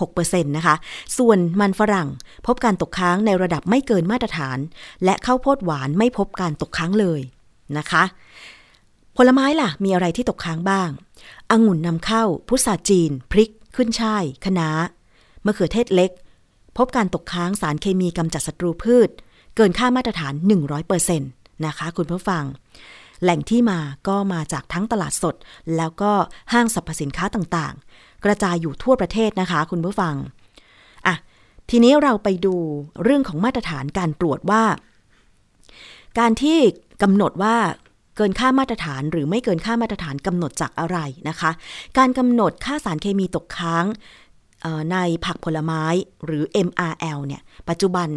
[0.00, 0.74] 6%นะคะ
[1.18, 2.08] ส่วนมันฝรั่ง
[2.46, 4.58] พบการตกค้างในระดับไม่เกินมาตรฐาน
[5.04, 7.20] และข้าวโพดหวานไม่พบการตกค้างเลย
[7.78, 8.04] นะคะ
[9.22, 10.90] ผลไม้ล่ะ มีอะไรที่ตกค้างบ้าง
[11.50, 14.70] องุ่นนำเข้า พุทราจีน พริก ขึ้นช่ายคะน้า
[15.44, 16.10] มะเขือเทศเล็ก
[16.76, 19.08] พบการตกค้างสารเคมีกำจัดศัตรูพืช
[19.56, 20.34] เกินค่ามาตรฐาน
[20.98, 22.44] 100%นะคะคุณผู้ฟัง
[23.22, 23.78] แหล่งที่มา
[24.08, 25.34] ก็มาจากทั้งตลาดสด
[25.76, 26.12] แล้วก็
[26.52, 30.14] ห้างสรรพสินค้าต่างๆ กระจายอยู่ทั่วประเทศนะคะ คุณผู้ฟัง
[31.06, 31.14] อะ
[31.70, 32.56] ทีนี้เราไปดู
[33.02, 34.64] เรื่องของมาตรฐานการตรวจว่า
[36.18, 36.58] การที่
[37.02, 37.56] กำหนดว่า
[38.20, 41.50] เกินค่ามาตรฐาน หรือไม่เกินค่ามาตรฐานกำหนดจากอะไรนะคะ
[41.98, 43.84] การกำหนดค่าสารเคมีตกค้าง
[44.92, 45.82] ในผักผลไม้
[46.24, 48.08] หรือ MRL เนี่ยปัจจุบัน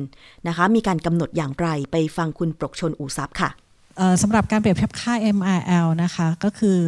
[0.47, 3.49] นะคะมีการกำหนดอย่างไรไปฟังคุณปรกชนอูซับค่ะ
[4.21, 6.79] สำหรับการเปรียบเทียบค่า MRL นะคะก็คือ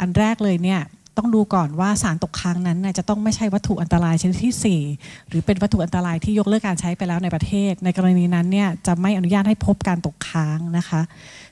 [0.00, 0.80] อันแรกเลยเนี่ย
[1.16, 11.00] ต้องดูก่อนว่าสารตกค้างนั้นจะต้องไม่ใช่วัตถุอันตรายชนิดที่ 4 หรือเป็นวัตถุอันตรายที่ยกเลิกการใช้ไปแล้วในประเทศ ในกรณีนั้นเนี่ยจะไม่อนุญาตให้พบการตกค้างนะคะ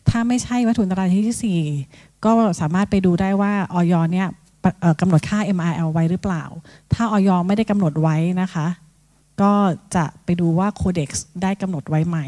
[0.09, 4.29] ถ้าไม่ใช่วัตถุอันตรายชนิดที่ 4 ก็สามารถไปดูได้ว่าออยเนี่ย
[5.01, 6.45] กำหนดค่า MRL ไว้หรือเปล่า
[6.93, 8.67] ถ้าออยไม่ได้กำหนดไว้นะคะ
[9.43, 9.53] ก็
[9.97, 12.19] จะไปดูว่าโคเด็กซ์ได้กำหนดไว้ไหม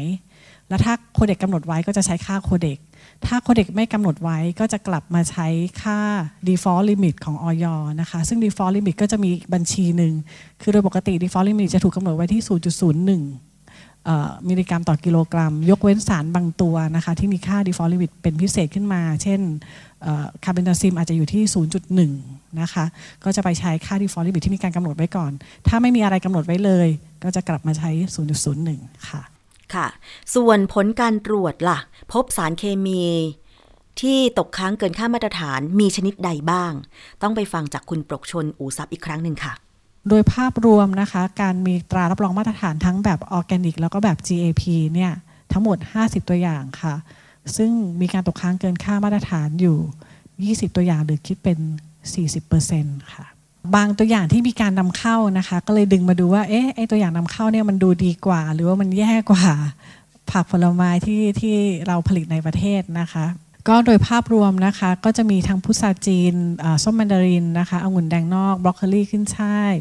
[0.69, 2.77] แล้วถ้าโคเด็กกำหนดไว้ก็จะใช้ค่าโคเด็ก
[3.25, 5.47] ถ้าโคเด็กไม่กำหนดไว้ก็จะกลับมาใช้
[5.81, 5.99] ค่า
[6.47, 7.65] default limit ของออย
[8.01, 10.13] นะคะ ซึ่ง default limit ก็จะมีบัญชีหนึ่ง
[10.61, 12.41] คือโดยปกติ default limit จะถูกกำหนดไว้ที่
[13.45, 19.39] 0.01 มิลลิกรัมต่อกิโลกรัม ยกเว้นสารบางตัวนะคะ ที่มีค่า default limit เป็นพิเศษขึ้นมา เช่น
[20.43, 21.43] คาร์เบนดาซิมอาจจะอยู่ที่
[22.01, 22.85] 0.1 นะคะ
[23.23, 25.31] ก็จะไปใช้ค่า default limit ที่มีการกำหนดไว้ก่อน
[25.67, 26.87] ถ้าไม่มีอะไรกำหนดไว้เลย
[27.23, 27.91] ก็จะกลับมาใช้
[28.49, 29.36] 0.01 ค่ะ
[29.75, 29.87] ค่ะ
[30.35, 31.79] ส่วนผลการตรวจล่ะ
[32.13, 33.03] พบสารเคมี
[34.01, 36.71] ที่ตกค้างเกินค่ามาตรฐานมีชนิดใดบ้าง
[37.21, 39.53] ต้องไปฟังจากคุณปรกชล อู๋ทรัพย์อีกครั้งหนึ่งค่ะ
[40.09, 45.13] โดยภาพรวมนะคะ การมีตรารับรองมาตรฐานทั้งแบบออร์แกนิก แล้วก็แบบ GAP เนี่ย
[45.51, 46.93] ทั้งหมด 50 ตัวอย่างค่ะ
[47.57, 49.77] ซึ่งมีการตกค้างเกินค่ามาตรฐานอยู่
[50.67, 51.57] 20 ตัวอย่างหรือคิดเป็น
[52.35, 53.25] 40%ค่ะ
[53.75, 59.45] บางตัวอย่างที่มีการนำเข้านะคะ ก็เลยดึงมาดูว่าเอ๊ะไอตัวอย่างนำเข้าเนี่ยมันดูดีกว่า หรือว่ามันแย่กว่า
[60.31, 61.55] ผักผลไม้ที่ที่
[61.87, 63.25] เราผลิตในประเทศนะคะ
[63.67, 66.33] ก็โดยภาพรวมนะคะ ก็จะมีทั้งพุทราจีน
[66.83, 69.73] ส้มแมนดารินนะคะองุ่นแดงนอกบรอกโคลีขึ้นช่าย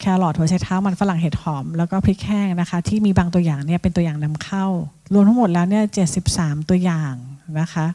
[0.00, 4.66] แครอทหัวไชเท้ามันฝรั่งเห็ดหอม แล้วก็พริกแห้งนะคะ ที่มีบางตัวอย่างเนี่ยเป็นตัวอย่างนำเข้า
[5.12, 5.84] รวมทั้งหมดแล้วเนี่ย
[6.26, 7.14] 73 ตัวอย่าง
[7.60, 7.86] นะคะ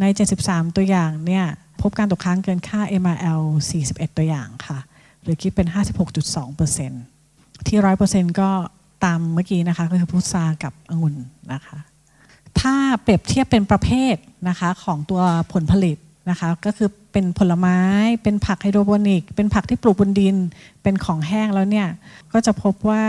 [0.00, 0.04] ใน
[0.40, 1.44] 73 ตัวอย่างเนี่ย
[1.80, 3.42] พบการตกค้างเกินค่า MRL
[3.80, 4.78] 41 ตัวอย่างค่ะ
[5.22, 5.68] หรือคิดเป็น
[6.46, 8.50] 56.2%ที่ 100%ก็
[9.04, 11.16] ตามเมื่อกี้นะคะก็คือพุทรากับองุ่น
[11.52, 11.78] นะคะ
[12.60, 14.16] ถ้าเปรียบเทียบเป็นประเภท
[14.48, 15.96] นะคะของตัวผลผลิต
[16.30, 17.78] นะคะก็คือเป็นผลไม้
[18.22, 20.36] เป็นผักไฮโดรโปนิก เป็นผักที่ปลูกบนดิน
[20.82, 21.88] เป็นของแห้งแล้วเนี่ย
[22.32, 23.04] ก็จะพบว่า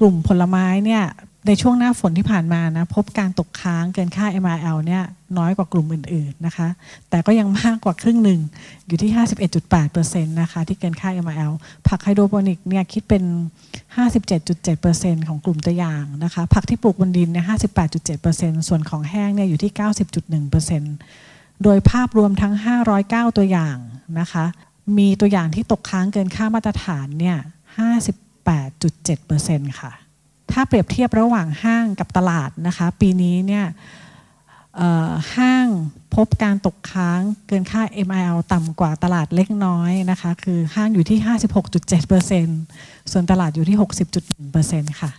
[0.00, 1.04] กลุ่มผลไม้เนี่ย
[1.46, 5.02] ในช่วงหน้าฝนที่ผ่านมานะพบการตกค้างเกินค่า MRL เนี่ย
[5.38, 6.68] น้อยกว่ากลุ่มอื่นๆนะคะ
[7.10, 8.40] แต่ก็ยังมากกว่าครึ่งหนึ่ง
[8.86, 9.10] อยู่ที่
[9.72, 11.52] 51.8%นะคะที่เกินค่า MRL
[11.88, 13.22] ผักไฮโดรโปนิกเนี่ยคิดเป็น
[14.20, 17.44] 57.7%ของกลุ่มตัวอย่างนะคะผักที่ปลูกบนดินเนี่ย
[18.06, 19.72] 58.7%ส่วนของแห้งเนี่ยอยู่ที่
[20.86, 22.54] 90.1%โดยภาพรวมทั้ง
[22.96, 23.76] 509 ตัวอย่าง
[24.20, 24.44] นะคะ
[24.98, 27.36] มีตัวอย่างที่ตกค้างเกินค่ามาตรฐานเนี่ย
[27.78, 29.92] 58.7%ค่ะ
[30.52, 33.66] ถ้าเปรียบเทียบระหว่างห้างกับตลาดนะคะ ปีนี้เนี่ย
[35.36, 35.66] ห้าง
[36.14, 41.18] พบการตกค้างเกินค่า MIL ต่ำกว่าตลาดเล็กน้อยนะคะ คือห้างอยู่ที่
[42.34, 43.76] 56.7%ส่วนตลาดอยู่ที่
[44.34, 45.10] 60.1%ค่ะ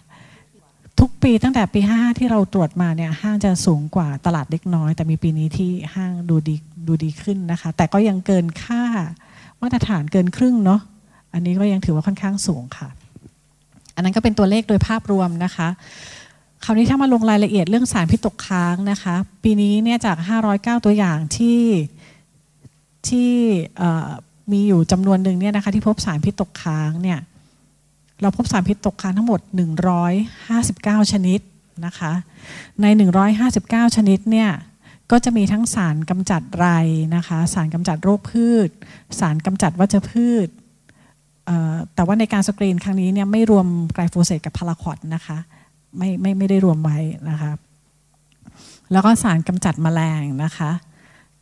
[1.00, 6.56] ทุกปีตั้งแต่ปี 55 ที่เราตรวจมาเนี่ยห้างจะสูงกว่าตลาดเล็กน้อย แต่มีปีนี้ที่ห้างดูดี
[6.88, 8.84] ดูดีขึ้นนะคะ แต่ก็ยังเกินค่า
[9.62, 10.82] มาตรฐานเกินครึ่งเนาะ
[11.34, 12.90] อันนี้ก็ยังถือว่าค่อนข้างสูงค่ะ
[13.98, 15.68] อันนั้นก็เป็นตัวเลขโดยภาพรวมนะคะ
[16.64, 20.18] คราวนี้ถ้ามาลงรายละเอียดเรื่องสารพิษตกค้างนะคะ ปีนี้เนี่ยจาก
[20.52, 21.62] 509 ตัวอย่างที่
[23.08, 23.32] ที่
[24.52, 27.20] มีอยู่จำนวนหนึ่งเนี่ยนะคะที่พบสารพิษตกค้างเนี่ย
[28.22, 29.40] เราพบสารพิษตกค้างทั้งหมด
[30.26, 31.40] 159 ชนิด
[31.86, 32.12] นะคะ
[32.82, 32.86] ใน
[33.42, 34.50] 159 ชนิดเนี่ย
[35.12, 36.68] ก็จะมีทั้งสารกำจัดไร
[37.16, 38.70] นะคะ สารกำจัดโรคพืช
[39.20, 40.48] สารกำจัดวัชพืช
[41.96, 45.38] แต่ว่าในการสกรีนครั้งนี้เนี่ยไม่รวมไกลโฟเสตกับพาราคอดนะคะ
[45.98, 46.98] ไม่ไม่ไม่ได้รวมไว้
[47.30, 47.52] นะคะ
[48.92, 50.72] แล้วก็สารกำจัดแมลงนะคะ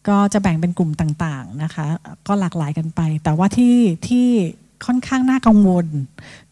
[0.08, 1.86] ก็จะแบ่งเป็นกลุ่มต่างๆนะคะ
[2.28, 3.76] ก็หลากหลายกันไป แต่ว่าที่
[4.08, 4.28] ที่
[4.86, 5.88] ค่อนข้างน่ากังวล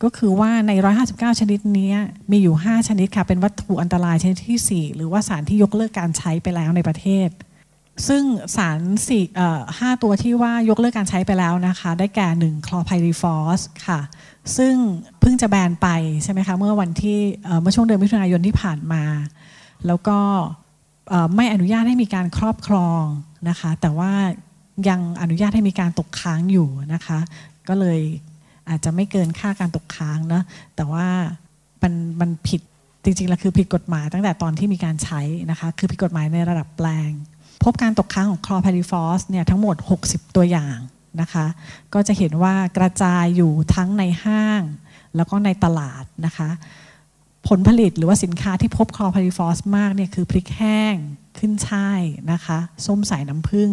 [0.03, 0.71] ก็คือว่าใน
[1.05, 1.91] 159 ชนิดนี้
[2.31, 7.29] มีอยู่ 5 ชนิดค่ะ เป็นวัตถุอันตรายชนิดที่ 4 หรือว่าสารที่ยกเลิกการใช้ไปแล้วในประเทศ
[8.07, 8.23] ซึ่ง
[8.55, 9.23] สารสี่
[9.79, 13.99] ห้าตัวที่ว่ายกเลิกการใช้ไปแล้วนะคะ ได้แก่1คลอไพริฟอสค่ะ
[14.57, 14.73] ซึ่ง
[15.19, 15.87] เพิ่งจะแบนไป
[16.23, 17.19] ใช่ไหมคะเมื่อวันที่
[17.61, 19.03] เมื่อช่วงเดือนมิถุนายนที่ผ่านมา
[19.87, 20.19] แล้วก็
[21.35, 23.03] ไม่อนุญาตให้มีการครอบครอง
[23.49, 24.11] นะคะ แต่ว่า
[24.89, 27.19] ยังอนุญาตให้มีการตกค้างอยู่นะคะ
[27.67, 27.99] ก็เลย
[28.69, 30.41] อาจจะไม่เกินค่าการตกค้างนะ
[30.75, 31.07] แต่ว่า
[31.83, 32.61] มันมันผิด
[33.03, 37.11] จริงๆแล้วคือผิดกฎหมายตั้งแต่ตอนที่มีการใช้นะคะ คือผิดกฎหมายในระดับแปลง
[37.63, 40.77] พบการตกค้างของคลอพาริฟอสเนี่ยทั้งหมด 60 ตัวอย่าง
[41.21, 41.45] นะคะ
[41.93, 44.61] ก็จะเห็นว่ากระจายอยู่ทั้งในห้าง
[45.15, 46.49] แล้วก็ในตลาดนะคะ
[47.47, 50.95] ผลผลิตหรือว่าสินค้าที่พบคลอพาริฟอสมากเนี่ยคือพริกแห้ง
[51.37, 53.69] ขึ้นช่ายนะคะ ส้มสายน้ำผึ้ง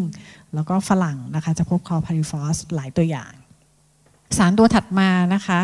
[0.55, 3.33] แล้วก็ฝรั่งนะคะ จะพบคลอร์ไพริฟอสหลายตัวอย่าง
[4.38, 5.61] สารตัวถัดมานะคะ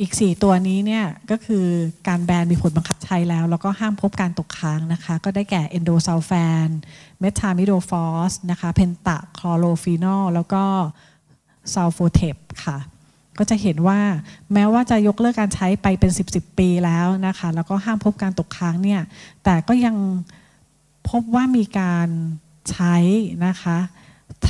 [0.00, 1.66] อีก 4 ตัวนี้เนี่ยก็คือ
[2.08, 6.32] การแบนมีผลบังคับใช้แล้ว แล้วก็ห้ามพบการตกค้างนะคะ ก็ได้แก่เอนโดซัลแฟ
[6.66, 6.68] น
[7.20, 10.64] เมทามิโดฟอสนะคะเพนตาคลอโรฟีนอลแล้วก็
[11.72, 12.78] ซัลโฟเทปค่ะ
[13.38, 14.00] ก็จะเห็นว่า
[14.52, 19.02] แม้ว่าจะยกเลิกการใช้ไปเป็น 10บสปี แล้วนะคะ แล้วก็ห้ามพบการตกค้างเนี่ย
[19.44, 19.96] แต่ก็ยัง
[21.10, 22.08] พบว่ามีการ
[22.70, 22.96] ใช้
[23.46, 23.78] นะคะ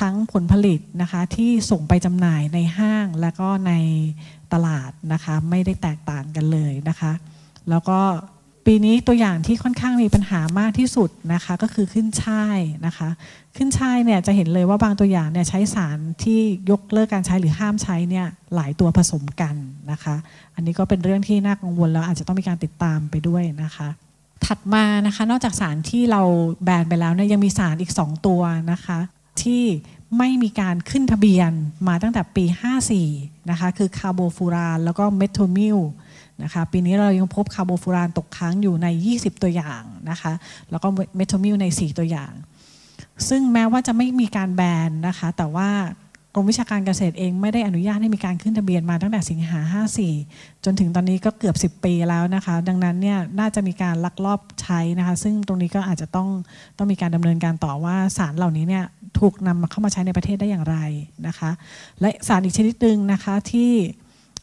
[0.01, 3.73] ทั้งผลผลิตนะคะที่ส่งไปจำหน่ายในห้างและก็ใน
[4.53, 7.13] ตลาดนะคะไม่ได้แตกต่างกันเลยนะคะ
[7.71, 7.99] แล้วก็
[8.67, 13.09] ปีนี้ตัวอย่างที่ค่อนข้างมีปัญหามากที่สุดนะคะก็คือขึ้นช่ายนะคะ
[13.57, 19.55] ขึ้นช่ายเนี่ยจะเห็นเลยว่าบางตัวอย่างเนี่ยใช้สารที่ยกเลิกการใช้หรือห้ามใช้เนี่ยหลายตัวผสมกัน
[19.91, 20.15] นะคะ
[20.55, 23.89] อันนี้ก็เป็นเรื่องที่น่ากังวลแล้วอาจจะต้องมีการติดตามไปด้วยนะคะ
[24.47, 26.23] ถัดมานะคะนอกจากสารที่เรา
[26.65, 28.41] แบนไปแล้วเนี่ยยังมีสารอีก 2 ตัว
[28.73, 28.99] นะคะ
[29.42, 29.64] ที่
[30.18, 31.51] ไม่มีการขึ้นทะเบียน
[31.88, 32.44] มาตั้งแต่ปี
[32.97, 35.79] 54 นะคะ คือคาร์โบฟูรานแล้วก็เมโทมิล
[36.42, 40.33] นะคะ ปีนี้เรายังพบคาร์โบฟูรานตกค้างอยู่ใน 20 ตัวอย่างนะคะ
[40.70, 42.33] แล้วก็เมโทมิลใน 4 ตัวอย่าง
[43.29, 45.70] ซึ่งแม้ว่าจะไม่มีการแบนนะคะ แต่ว่า
[46.37, 49.61] กรมวิชาการเกษตรเองไม่ได้อนุญาตให้มีการขึ้นทะเบียนมาตั้งแต่สิงหา
[50.16, 56.29] 54 จนถึงตอนนี้ก็เกือบ 10 ปีแล้วนะคะ ดังนั้นเนี่ยน่าจะมีการลักลอบใช้นะคะ ซึ่งตรงนี้ก็อาจจะต้อง
[56.77, 58.85] ต้องมีการดำเนินการต่อว่าสารเหล่านี้เนี่ย
[59.18, 60.77] ถูกนำมาเข้ามาใช้ในประเทศได้อย่างไร
[61.27, 61.50] นะคะ
[62.00, 63.72] และสารอีกชนิดหนึ่งนะคะที่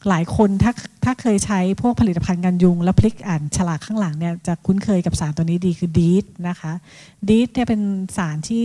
[0.08, 0.72] หลายคนถ้า
[1.04, 6.72] ถ้าเคยใช้พวกผลิตภัณฑ์กันยุง แล้วพลิกอ่านฉลากข้างหลังเนี่ยจะคุ้นเคยกับสารตัวนี้ดีคือดีทนะคะ
[7.28, 7.80] ดีทเนี่ยเป็น
[8.16, 8.64] สารที่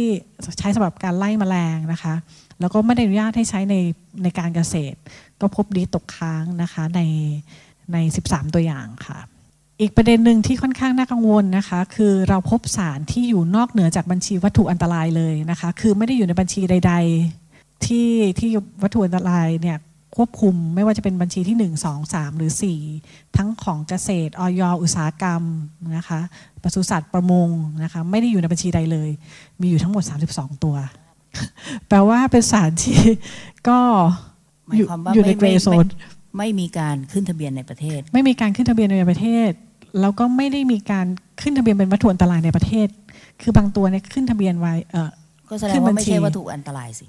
[0.60, 2.14] ใช้สำหรับการไล่มแมลงนะคะ
[2.60, 3.76] แล้วก็ไม่ได้อนุญาตให้ใช้ใน
[4.24, 4.98] ในการเกษตร
[5.42, 7.02] ก็พบดีตกค้างนะคะใน
[7.94, 9.18] ใน 13 ตัวอย่างค่ะ
[9.82, 16.94] อีกประเด็นหนึ่งที่ค่อนข้างน่ากังวลนะคะ คือเราพบสารที่อยู่นอกเหนือจากบัญชีวัตถุอันตรายเลยนะคะ คือไม่ได้อยู่ในบัญชีใด
[17.40, 18.10] ๆ ที่
[18.40, 18.50] ที่
[18.84, 19.78] วัตถุอันตรายเนี่ย
[20.16, 22.52] ควบคุมไม่ว่าจะเป็นบัญชีที่ 1 2 3 หรือ
[22.94, 25.42] 4 ทั้งของเกษตรออยอุตสาหกรรม
[25.98, 26.20] นะคะ
[26.64, 27.50] ปศุสัตว์ประมง
[27.84, 29.10] นะคะไม่ได้อยู่ในบัญชีใดเลย
[29.62, 30.76] มีอยู่ทั้งหมด 32 ตัว
[31.88, 33.00] แปลว่าเป็นสารที่
[33.68, 33.80] ก็
[34.78, 35.86] อยู่ในเกรโซน
[36.38, 39.52] ไม่มีการขึ้นทะเบียนในประเทศ ไม่มีการขึ้นทะเบียนในประเทศ
[40.02, 41.06] แล้วก็ไม่ได้มีการ
[41.42, 42.88] ขึ้นทะเบียนเป็นวัตถุอันตรายในประเทศ
[43.42, 45.10] คือบางตัวเนี่ยขึ้นทะเบียนไว้เออ
[45.50, 47.06] ก็แสดงว่าไม่ใช่วัตถุอันตรายสิ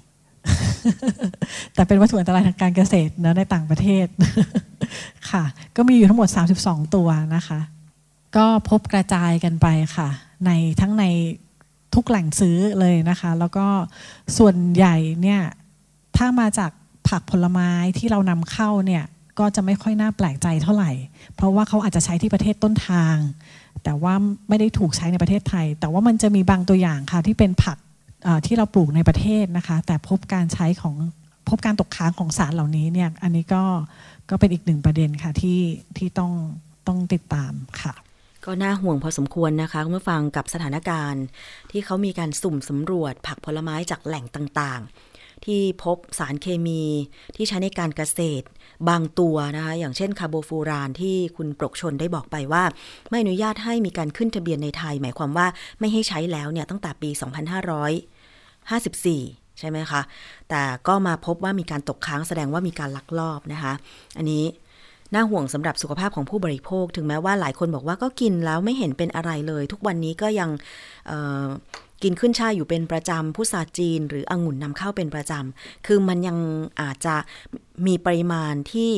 [1.73, 4.07] แต่เป็นวัตถุอันตรายทางการเกษตรนะในต่างประเทศ
[5.31, 5.43] ค่ะ
[5.75, 6.29] ก็มีอยู่ทั้งหมด
[6.61, 7.59] 32 ตัวนะคะ
[8.37, 10.09] ก็พบกระจายกันไปค่ะ
[10.45, 11.05] ในทั้งใน
[11.95, 13.67] ทุกแหล่งซื้อเลยนะคะ แล้วก็
[14.37, 15.41] ส่วนใหญ่เนี่ย
[16.17, 16.71] ถ้ามาจาก
[17.07, 19.03] ผักผลไม้ที่เรานำเข้าเนี่ย
[19.39, 20.91] ก็จะไม่ค่อยน่าแปลกใจเท่าไหร่
[21.35, 23.15] เพราะว่าเขาอาจจะใช้ที่ประเทศต้นทาง
[23.83, 24.13] แต่ว่า
[24.49, 27.77] ไม่ได้ถูกใช้ในประเทศไทย แต่ว่ามันจะมีบางตัวอย่างค่ะที่เป็นผัก
[28.45, 30.95] ที่เราปลูกในประเทศนะคะ แต่พบการใช้ของ
[31.49, 33.63] พบการตกค้างของสารเหล่านี้เนี่ยอันนี้ก็
[34.29, 35.59] ก็เป็นอีกหนึ่งประเด็นค่ะที่
[35.97, 36.31] ที่ต้อง
[36.87, 37.93] ต้องติดตามค่ะ
[38.45, 41.23] ก็น่าห่วงพอสมควรนะคะเมื่อฟังกับสถานการณ์
[41.71, 45.08] ที่เขามีการสุ่มสำรวจผักผลไม้จากแหล่งต่างๆ
[45.45, 46.83] ที่พบสารเคมี
[47.35, 48.45] ที่ใช้ในการเกษตร
[48.89, 52.63] บางตัวนะคะอย่างเช่นคาร์โบฟูรานที่คุณปรกชนได้บอกไปว่า
[53.09, 55.47] ไม่อนุญาตให้มีการขึ้นทะเบียนในไทย หมายความว่า
[55.79, 57.09] ไม่ให้ใช้แล้วเนี่ยตั้งแต่ปี
[58.73, 60.01] 2554ใช่ไหมคะ
[60.49, 63.73] แต่ก็มาพบว่ามีการตกค้างแสดงว่ามีการลักลอบนะคะ
[64.17, 64.43] อันนี้
[65.13, 70.49] น่าห่วงสำหรับสุขภาพของผู้บริโภค ถึงแม้ว่าหลายคนบอกว่าก็กินแล้วไม่เห็นเป็นอะไรเลย ทุกวันนี้ก็ยัง
[72.03, 76.37] กินขึ้นช่ายอยู่เป็นประจำผู้สาจีน หรือองุ่นนำเข้าเป็นประจำคือมันยัง
[76.81, 77.15] อาจจะ
[77.87, 78.91] มีปริมาณที่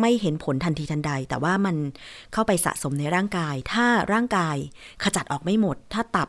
[0.00, 1.76] ไม่เห็นผลทันทีทันใด แต่ว่ามัน
[2.32, 4.56] เข้าไปสะสมในร่างกาย ถ้าร่างกาย
[5.02, 6.28] ขจัดออกไม่หมด ถ้าตับ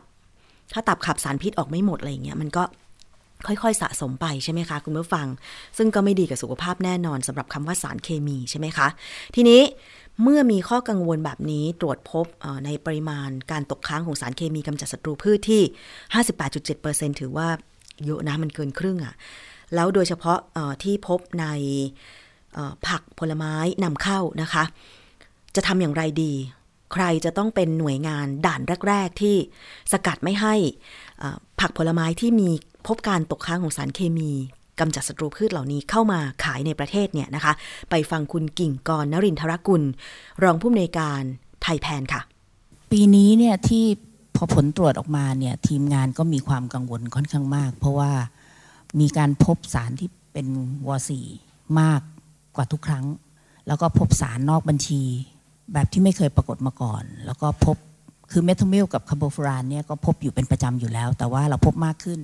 [0.72, 2.64] ถ้าตับขับสารพิษออกไม่หมดอะไรเงี้ยมันก็
[3.46, 5.26] ค่อยๆ สะสมไปใช่ไหมคะ คุณผู้ฟัง
[5.76, 8.88] ซึ่งก็ไม่ดีกับสุขภาพแน่นอนสำหรับคำว่าสารเคมีใช่ไหมคะ
[9.34, 9.60] ทีนี้
[10.22, 12.26] เมื่อมีข้อกังวลแบบนี้ตรวจพบ
[12.64, 15.62] ในปริมาณการตกค้างของสารเคมีกำจัดศัตรูพืชที่
[17.14, 17.48] 58.7%ถือว่า
[18.04, 19.14] เยอะนะมันเกินครึ่งอะ่ะ
[19.74, 20.38] แล้วโดยเฉพาะ
[20.82, 21.46] ที่พบใน
[22.86, 24.64] ผักผลไม้นำเข้านะคะ
[25.56, 26.32] จะทำอย่างไรดี
[26.92, 29.36] ใครจะต้องเป็นหน่วยงานด่านแรก ๆ ที่
[29.92, 30.54] สกัดไม่ให้
[31.60, 32.50] ผักผลไม้ที่มี
[32.86, 34.32] พบการตกค้างของสารเคมี
[34.80, 37.52] กำจัดศัตรูพืชเหล่านี้เข้ามาขายในประเทศเนี่ยนะคะ
[37.90, 39.82] ไปฟังคุณกิ่งกรนรินทรกุล
[40.42, 41.22] รองผู้อำนวยการ
[41.62, 42.20] ไทยแพนค่ะ
[42.92, 43.84] ปีนี้เนี่ยที่
[44.36, 48.10] พอผลตรวจออกมาเนี่ยทีมงานก็มีความกังวลค่อนข้างมาก เพราะว่า
[49.00, 50.46] มีการพบสารที่เป็น
[50.86, 51.20] วอ.4
[51.80, 52.00] มาก
[52.56, 53.04] กว่าทุกครั้ง
[53.66, 55.02] แล้วก็พบสารนอกบัญชี
[55.72, 57.76] แบบที่ไม่เคยปรากฏมาก่อน แล้วก็พบ
[58.30, 62.20] คือเมโทมิลกับคาร์โบฟูรานเนี่ยก็พบอยู่เป็นประจำอยู่แล้ว แต่ว่าเราพบมากขึ้น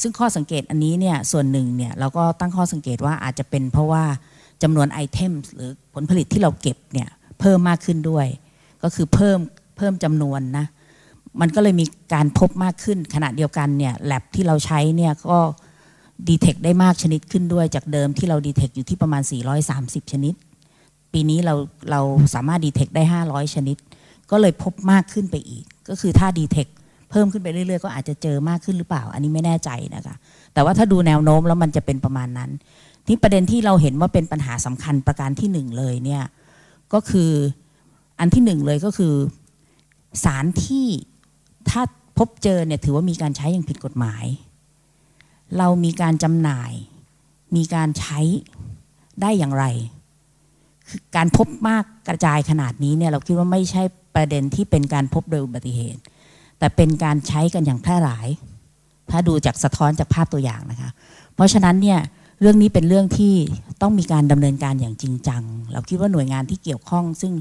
[0.00, 4.04] ซึ่งข้อสังเกตอันนี้เนี่ยส่วนหนึ่งเนี่ยเราก็ตั้งข้อสังเกตว่าอาจจะเป็นเพราะว่า
[4.62, 7.08] จำนวน item หรือผลผลิตที่เราเก็บเนี่ย
[7.40, 8.26] เพิ่มมากขึ้นด้วย
[8.82, 9.38] ก็คือเพิ่ม
[9.76, 10.66] เพิ่มจำนวนนะ
[11.40, 11.84] มันก็เลยมี
[12.14, 15.38] การพบมากขึ้นขณะเดียวกันเนี่ยแลบที่เราใช้เนี่ยก็
[16.28, 19.22] ดีเทคได้มากชนิดขึ้นด้วยจากเดิมที่เราดีเทคอยู่ที่ประมาณ
[19.66, 20.34] 430 ชนิด
[21.12, 21.54] ปีนี้เรา
[21.90, 22.00] เรา
[22.34, 23.76] สามารถดีเทคได้ 500 ชนิด
[24.30, 26.66] ก็เลยพบมากขึ้นไปอีก ก็คือถ้าดีเทค
[27.10, 30.16] เพิ่มขึ้นไปเรื่อยๆ ก็อาจจะเจอมากขึ้นหรือเปล่า อันนี้ไม่แน่ใจนะคะ
[30.54, 32.50] แต่ว่าถ้าดูแนวโน้มแล้วมันจะเป็นประมาณนั้น
[33.06, 36.24] ที่ประเด็นที่เราเห็นว่าเป็นปัญหาสำคัญประการที่หนึ่งเลยเนี่ย
[36.92, 37.30] ก็คือ
[38.20, 39.14] อันที่หนึ่งเลยก็คือ
[40.24, 40.86] สารที่
[41.70, 41.82] ถ้า
[42.18, 44.24] พบเจอเนี่ยถือว่ามีการใช้อย่างผิดกฎหมาย
[45.58, 46.72] เรามีการจำหน่าย
[47.56, 48.18] มีการใช้
[49.22, 49.64] ได้อย่างไร
[50.88, 53.82] คือการพบมากกระจายขนาดนี้เนี่ยเราคิดว่าไม่ใช่
[54.14, 56.02] ประเด็นที่เป็นการพบโดยอุบัติเหตุ
[56.58, 58.28] แต่เป็นการใช้กันอย่างแพร่หลาย
[59.10, 60.90] ถ้าดูจากสะท้อนจากภาพตัวอย่างนะคะ
[61.34, 61.98] เพราะฉะนั้นเนี่ย
[62.40, 63.34] เรื่องนี้เป็นเรื่องที่
[63.82, 65.42] ต้องมีการดำเนินการอย่างจริงจัง
[65.72, 67.32] เราคิดว่าหน่วยงานที่เกี่ยวข้อง ซึ่ง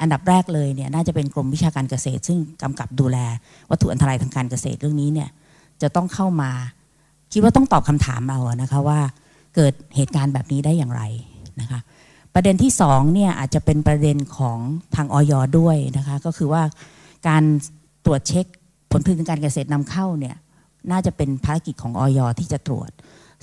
[0.00, 3.18] อันดับแรกเลยเนี่ยน่าจะเป็นกรมวิชาการเกษตร ซึ่งกำกับดูแล
[3.70, 5.28] วัตถุอันตรายทางการเกษตรเรื่องนี้เนี่ย
[5.82, 6.50] จะต้องเข้ามา
[7.32, 9.00] คิดว่าต้องตอบคำถามเราอะนะคะว่า
[9.54, 11.02] เกิดเหตุการณ์แบบนี้ได้อย่างไร
[11.60, 11.80] นะคะ
[12.34, 14.58] ประเด็นที่สองเนี่ยอาจจะเป็นประเด็นของ
[14.96, 16.62] ทางออยด้วยนะคะก็คือว่า
[17.28, 17.42] การ
[18.04, 18.46] ตรวจเช็ค
[18.90, 20.36] ผลผลิตทางการเกษตรนำเข้าเนี่ย
[20.90, 22.90] น่าจะเป็นภารกิจของออยที่จะตรวจ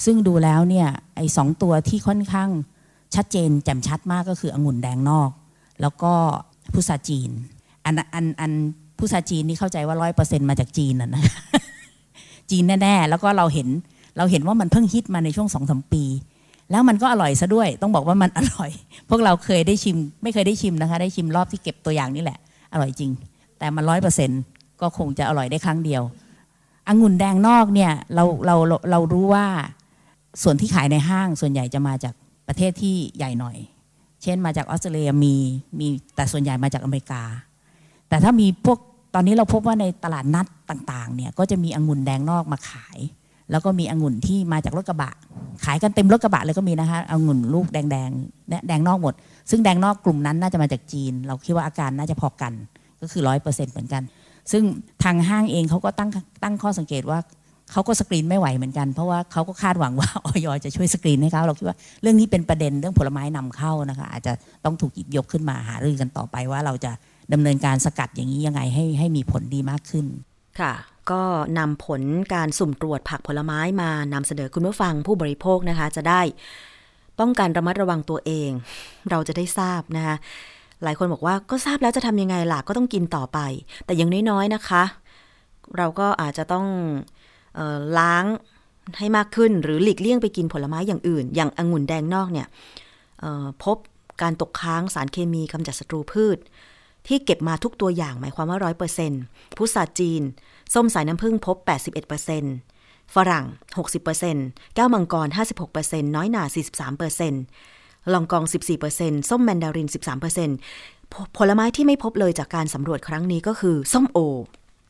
[0.06, 2.50] ซึ่งดูแล้วเนี่ยไอ้สองตัวที่ค่อนข้าง
[3.16, 5.30] ชัดเจนแจ่มชัดมากก็คือองุ่นแดงนอก
[5.82, 6.14] แล้วก็
[6.74, 7.30] พุทราจีน
[7.86, 8.52] อันอันอัน
[8.98, 11.24] พุทราจีนนี่เข้าใจว่าร้อยเปอร์เซ็นต์มาจากจีนนะ
[12.52, 13.68] จีนแน่ๆ แล้วก็เราเห็น
[14.18, 16.04] เราเห็นว่ามันเพิ่งฮิตมาในช่วงสองสมปี
[16.72, 18.72] แล้วมันก็อร่อยซะด้วย ต้องบอกว่ามันอร่อย
[19.10, 22.40] พวกเราเคยได้ชิม ไม่เคยได้ชิมนะคะ ได้ชิมรอบที่เก็บตัวอย่างนี่แหละ
[22.74, 23.12] อร่อยจริง
[23.60, 24.42] แต่มันร้อยเปอร์เซ็นต์
[24.82, 26.04] ก็คงจะอร่อยได้ครั้งเดียว
[26.88, 28.56] องุ่นแดงนอกเนี่ยเราเรา
[28.92, 29.46] เรารู้ว่า
[30.44, 32.14] ส่วนที่ขายในห้างส่วนใหญ่จะมาจาก
[32.48, 33.58] ประเทศที่ใหญ่หน่อย
[34.24, 35.36] เช่นมาจากออสเตรเลียมี
[35.80, 37.24] มีแต่ส่วนใหญ่มาจากอเมริกา
[38.10, 38.78] แต่ถ้ามีพวก
[39.14, 42.98] ตอนนี้เราพบว่าในตลาดนัดต่างๆเนี่ยก็จะมีองุ่นแดงนอกมาขาย
[43.52, 45.12] แล้วก็มีองุ่นที่มาจากรถกระบะ
[45.66, 49.14] ขายกันเต็มรถกระบะเลยก็มีนะคะองุ่นลูกแดงๆแดงนอกหมด
[49.50, 52.54] ซึ่งแดงนอกกลุ่มนั้นน่าจะมาจากจีน เราคิดว่าอาการน่าจะพอกัน
[53.02, 54.04] ก็คือร้อยเปอร์เซ็นต์เหมือนกัน
[54.52, 54.64] ซึ่ง
[55.04, 56.10] ทางห้างเองเขาก็ตั้ง
[56.44, 57.20] ตั้งข้อสังเกตว่า
[57.72, 64.34] เขาก็สกรีนไม่ไหวเหมือนกัน เพราะว่าเขาก็คาดหวังว่าออยจะช่วยสกรีนให้เขาเราคิดว่าเรื่องนี้เป็นประเด็นเรื่องผลไม้นำเข้านะคะอาจจะ
[64.66, 66.92] ต้องถูกหยิบยกขึ้นมาหารือกันต่อไปว่าเราจะ
[67.34, 70.06] ดำเนินการสกัดอย่างนี้ยังไงให้ให้มีผลดีมากขึ้น
[70.60, 70.74] ค่ะ
[71.12, 71.24] ก็
[71.58, 72.02] นำผล
[72.34, 76.22] การสุ่มตรวจผักผลไม้มานำเสนอคุณผู้ฟังผู้บริโภคนะคะ จะได้
[77.20, 78.50] ป้องกันระมัดระวังตัวเอง
[79.10, 80.16] เราจะได้ทราบนะคะ
[80.84, 83.40] หลายคนบอกว่าก็ทราบแล้วจะทำยังไงล่ะก็ต้องกินต่อไป
[83.86, 84.84] แต่อย่างน้อยๆนะคะ
[85.78, 86.66] เราก็อาจจะต้อง
[87.58, 88.26] ออล้าง
[88.98, 92.48] ให้มากขึ้นหรือหลีกเลี่ยงไปกินผลไม้อย่างอื่น อย่างองุ่นแดงนอกเนี่ย
[93.64, 93.78] พบ
[94.22, 96.38] การตกค้างสารเคมีกำจัดศัตรูพืช
[97.08, 99.22] ที่เก็บมาทุกตัวอย่างหมายความว่าร้อยเปอร์เซ็นต์
[99.58, 100.22] พุทราจีน
[100.74, 102.56] ส้มสายน้ำผึ้งพบ 81เปอร์เซ็นต์
[103.16, 103.46] ฝรั่ง
[103.78, 104.46] 60เปอร์เซ็นต์
[104.76, 107.44] แก้วมังกร 56เปอร์เซ็นต์น้อยหน่า 43เปอร์เซ็นต์
[108.14, 110.58] ลองกอง 14เปอร์เซ็นต์ส้มแมนดาริน 13เปอร์เซ็นต์
[111.38, 114.20] ผลไม้ที่ไม่พบเลยจากการสำรวจครั้งนี้ก็คือ ส้มโอ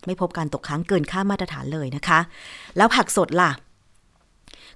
[0.05, 2.19] ไม่พบการตกค้างเกินค่ามาตรฐานเลยนะคะ
[2.77, 3.51] แล้วผักสดล่ะ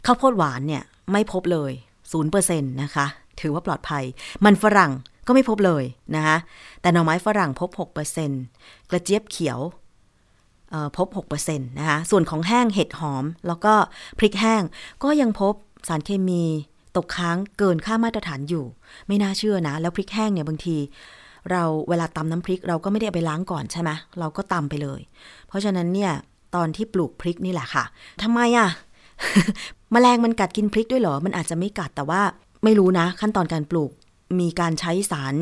[0.05, 1.71] ข้าวโพดหวานเนี่ยไม่พบเลย
[2.11, 3.05] ศูนย์เปอร์เซ็นต์นะคะ
[3.41, 4.03] ถือว่าปลอดภัย
[4.45, 4.91] มันฝรั่ง
[5.27, 5.83] ก็ไม่พบเลย
[6.15, 6.37] นะคะ
[6.81, 7.69] แต่หน่อไม้ฝรั่งพบ
[8.29, 9.59] 6%กระเจี๊ยบเขียว
[10.97, 13.73] พบ 6%นะคะ ส่วนของแห้งเห็ดหอม แล้วก็
[14.17, 14.63] พริกแห้ง
[15.03, 15.53] ก็ยังพบ
[15.87, 16.43] สารเคมี
[16.95, 18.65] ตกค้างเกินค่ามาตรฐานอยู่
[19.07, 20.77] ไม่น่าเชื่อนะ แล้วพริกแห้งเนี่ยบางที
[21.51, 23.89] เราเวลาตำน้ำพริกเราก็ไม่ได้ไปล้างก่อนใช่ไหม
[24.19, 25.01] เราก็ตำไปเลย
[25.47, 26.11] เพราะฉะนั้นเนี่ย
[26.55, 27.83] ตอนที่ปลูกพริกนี่แหละค่ะ
[28.21, 28.67] ทำไมอะ่ะ
[29.93, 32.21] มแมลงมันกัดกินพริกด้วยเหรอ มันอาจจะไม่กัดแต่ว่า
[32.63, 33.91] ไม่รู้นะ ขั้นตอนการปลูก
[34.39, 35.35] มีการใช้สาร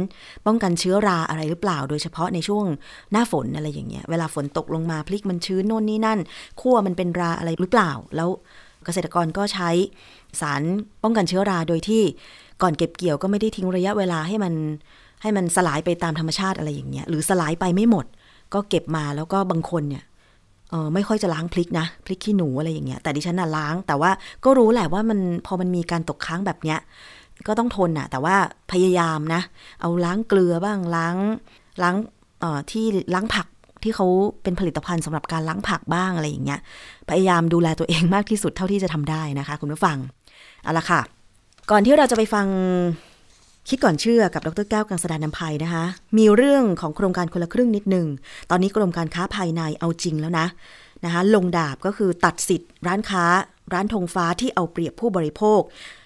[0.45, 2.65] ป้องกันเชื้อราอะไรหรือเปล่า โดยเฉพาะในช่วง
[3.11, 6.19] หน้าฝนอะไรอย่างเงี้ย เวลาฝนตกลงมาพลิกมันชื้นโน่นนี่นั่น
[6.61, 8.29] ขั้วมันเป็นราอะไรหรือเปล่า แล้ว
[8.85, 9.69] เกษตรกรก็ใช้
[10.41, 10.61] สาร
[11.03, 12.01] ป้องกันเชื้อราโดยที่
[12.61, 14.53] ก่อนเก็บเกี่ยวก็ไม่ได้ทิ้งระยะเวลาให้มัน
[15.21, 18.05] ให้มันสลายไปตามธรรมชาติอะไรอย่างเงี้ยหรือสลายไปไม่หมด
[18.53, 20.03] ก็เก็บมาแล้วก็บางคนเนี่ย
[20.69, 24.11] เออไม่ค่อยจะล้างพริกนะพริกขี้หนูอะไรอย่างเงี้ยแต่ดิฉันน่ะล้าง แต่ว่า
[24.45, 26.79] ก็รู้แหละว่ามันพอมันมีการตกค้างแบบเนี้ย
[27.47, 28.35] ก็ต้องทนอะแต่ว่า
[28.71, 29.41] พยายามนะ
[29.81, 31.15] เอาล้างเกลือบ้างล้าง
[31.81, 31.95] ล้าง
[32.71, 33.47] ที่ล้างผัก
[33.83, 34.07] ที่เขา
[34.43, 36.59] เป็นผลิตภัณฑ์สำหรับการล้างผักบ้างอะไรอย่างเงี้ย
[37.09, 39.97] พยายามดูแลตัวเองมากที่สุดเท่าที่จะทำได้นะคะ คุณผู้ฟัง
[40.63, 41.01] เอาละค่ะ
[41.71, 42.47] ก่อนที่เราจะไปฟัง
[43.69, 45.83] คิดก่อนเชื่อกับดรแก้วกังสดานนภัยนะคะ
[46.17, 48.07] มีเรื่องของโครงการคนละครึ่งนิดหนึ่ง
[48.49, 50.47] ตอนนี้กรมการค้าภายในเอาจริงแล้วนะ
[51.05, 53.25] นะคะลงดาบก็คือตัดสิทธิ์ร้านค้า
[53.73, 55.61] ร้านธงฟ้าที่เอาเปรียบผู้บริโภค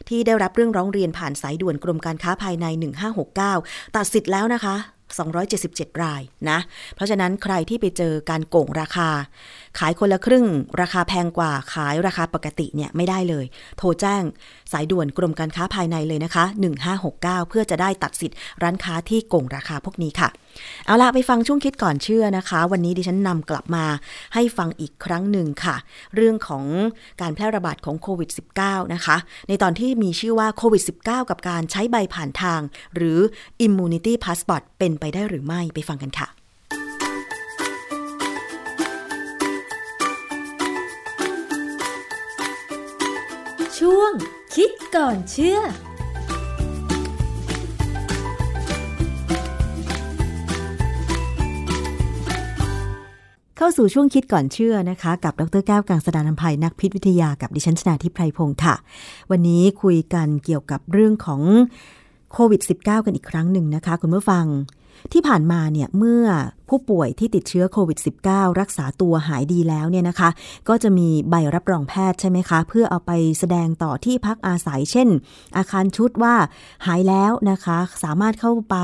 [0.09, 2.65] ที่ได้รับเรื่องร้องเรียนผ่านสายด่วนกรมการค้าภายใน
[3.31, 4.75] 1569 ตัดสิทธิ์แล้วนะคะ
[5.57, 6.59] 277 รายนะ
[6.95, 9.09] เพราะฉะนั้นใครที่ไปเจอการโกงราคา
[9.79, 10.45] ขายคนละครึ่ง
[10.81, 13.45] ราคาแพงกว่าขายราคาปกติเนี่ยไม่ได้เลย
[13.77, 14.23] โทรแจ้ง
[14.71, 16.45] สายด่วนกรมการค้าภายในเลยนะคะ
[16.97, 20.29] 1569 เพื่อจะได้ตัดสิทธิ์ร้านค้าที่โกงราคาพวกนี้ค่ะ
[20.85, 23.85] เอาละไปฟังช่วงคิดก่อนเชื่อนะคะ วันนี้ดิฉันนำกลับมา
[24.33, 25.75] ให้ฟังอีกครั้งหนึ่งค่ะ
[26.15, 26.63] เรื่องของ
[27.21, 28.29] การแพร่ระบาดของโควิด
[28.61, 29.17] -19 นะคะ
[29.47, 32.61] ในตอนที่มีชื่อว่าโควิด -19 กับการใช้ใบผ่านทาง
[32.95, 33.19] หรือ
[33.65, 36.42] Immunity Passport เป็นไปได้หรือไม่ไปฟังกันค่ะ
[43.87, 44.13] ช่วง
[44.55, 58.75] คิดก่อนเชื่อเข้าสู่ช่วงคิดก่อนเชื่อนะคะ กับดรแก้วกังสดานนภัยนักพิษวิทยากับดิฉันชนาทิพไพรพงศ์ค่ะ
[59.31, 61.41] วันนี้คุยกันเกี่ยวกับเรื่องของ
[62.31, 64.45] โควิด -19 กันอีกครั้งหนึ่งนะคะ คุณผู้ฟัง
[65.11, 66.25] ที่ผ่านมาเนี่ยเมื่อ
[66.69, 70.29] ผู้ป่วยที่ติดเชื้อโควิด -19 รักษาตัวหายดีแล้วเนี่ยนะคะ
[70.69, 75.07] ก็จะมีใบรับรองแพทย์ใช่ไหมคะ เพื่อเอาไปแสดงต่อที่พักอาศัยเช่น
[75.57, 76.35] อาคารชุดว่า
[76.85, 78.75] หายแล้วนะคะ สามารถเข้าไป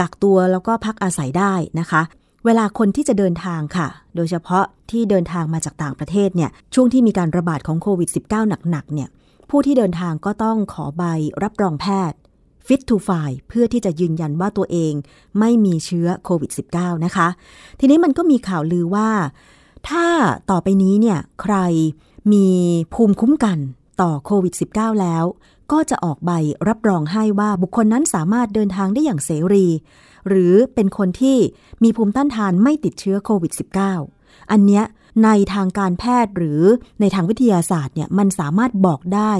[0.00, 2.02] กักตัวแล้วก็พักอาศัยได้นะคะ
[2.44, 9.08] เวลาคนที่จะเดินทางค่ะ โดยเฉพาะที่เดินทางมาจากต่างประเทศเนี่ย ช่วงที่มีการระบาดของโควิด -19 หนักๆ เนี่ย
[9.50, 11.02] ผู้ที่เดินทางก็ต้องขอใบ
[11.42, 12.18] รับรองแพทย์
[12.66, 14.92] Fit to File เพื่อที่จะยืนยันว่าตัวเอง
[15.38, 17.28] ไม่มีเชื้อโควิด -19 นะคะ
[17.80, 19.10] ทีนี้มันก็มีข่าวลือว่า
[19.88, 20.06] ถ้า
[20.50, 21.56] ต่อไปนี้เนี่ยใคร
[22.32, 22.48] มี
[22.94, 23.58] ภูมิคุ้มกัน
[24.00, 25.24] ต่อโควิด -19 แล้ว
[25.72, 26.30] ก็จะออกใบ
[26.68, 29.66] รับรองให้ว่าบุคคลนั้นสามารถเดินทางได้อย่างเสรี
[30.28, 31.38] หรือเป็นคนที่
[31.82, 33.52] มีภูมิต้านทานไม่ติดเชื้อโควิด
[34.00, 34.84] -19 อันเนี้ย
[35.24, 36.62] ในทางการแพทย์หรือ
[37.00, 39.32] ในทางวิทยาศาสตร์เนี่ยมันสามารถบอกได้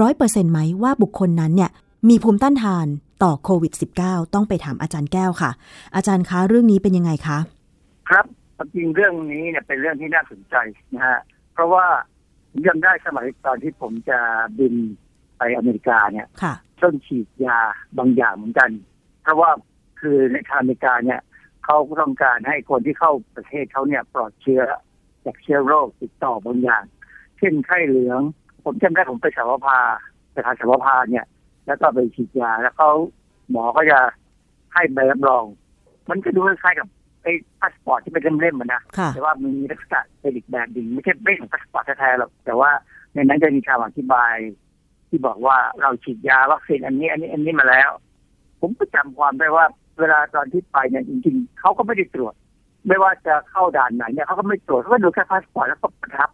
[0.00, 1.70] ร้อยเปอร์เซ็นต์ไหมว่าบุคคลนั้นเนี่ย
[2.08, 2.86] มีภูมิต้านทาน
[3.22, 3.72] ต่อโควิด
[4.02, 5.50] -19 ต้องไปถามอาจารย์แก้วค่ะ
[5.94, 7.38] อาจารย์คะเรื่องนี้เป็นยังไงคะ
[8.10, 8.26] ครับ
[8.74, 10.56] จริงเรื่องนี้เนี่ยเป็นเรื่องที่น่าสนใจ
[10.94, 11.20] นะฮะ
[11.54, 11.86] เพราะว่า
[12.66, 14.18] ยังได้สมัยตอนที่ผมจะ
[14.58, 14.74] บิน
[15.38, 16.26] ไปอเมริกาเนี่ย
[16.82, 17.58] ต้นฉีดยา
[17.98, 18.70] บางอย่างเหมือนกัน
[19.22, 19.50] เพราะว่า
[20.00, 21.20] คือในทางอเมริกาเนี่ย
[21.64, 24.62] เขาต้องการให้คนที่เข้าประเทศเขาเนี่ยปลอดเชื้อ
[25.24, 26.84] จากเชื้อโรคติดต่อบางอย่าง
[27.38, 28.20] เช่นไข้เหลือง
[28.64, 29.78] ผมจำได้ผมไปสาวพา
[30.32, 31.24] ไปทานสาวพาเนี่ย
[31.66, 32.90] แล้วก็ไปฉีดยาแล้วเขา
[33.50, 33.98] หมอก็จะ
[34.72, 35.44] ให้ใบรับรอง
[36.10, 36.88] มันก็ดูคล้ายกับ
[37.22, 38.82] ไอ้พาสปอร์ตที่เป็นเล่มๆมันนะ
[39.14, 42.70] แต่ว่ามีลักษณะเป็นอีกแบบหนึ่งไม่ใช่ไม่ของพาสปอร์ตแท้ๆหรอกแต่ว่า
[43.14, 44.34] ในนั้นจะมีคำอธิบาย
[45.08, 47.90] ที่บอกว่าเราฉีดยาวัคซีนอันนี้ อันนี้อันนี้มาแล้ว
[48.60, 49.64] ผมก็จำความได้ว่า
[50.00, 52.34] เวลาตอนที่ไปเนี่ยจริงๆเขาก็ไม่ได้ตรวจ
[52.88, 56.30] ไม่ว่าจะเข้าด่านไหนเนี่ยเขาก็ไม่ตรวจเขาก็ดูแค่พาสปอร์ตแล้วก็ประทับ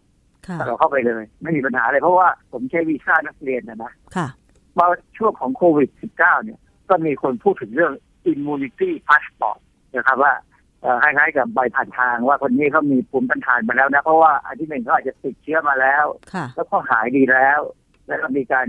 [0.67, 3.91] เราเข้าไปเลย ไม่มีปัญหาเลยเพราะว่าผมใช้วีซ่านักเรียนนะนะ
[4.79, 4.85] มา
[5.17, 6.59] ช่วงของโควิด -19 เนี่ย
[6.89, 7.93] ก็มีคนพูดถึงเรื่อง
[8.31, 9.59] immunity passport
[9.95, 10.33] นะครับว่า
[11.03, 16.05] คล้ายๆกับใบผ่านทางว่าคนนี้เขามีภูมิต้านทานมาแล้วนะ เพราะว่าอันที่หนึ่งเขาอาจจะติดเชื้อมาแล้ว
[16.55, 17.59] แล้วก็หายดีแล้ว
[18.07, 18.67] แล้วก็มีการ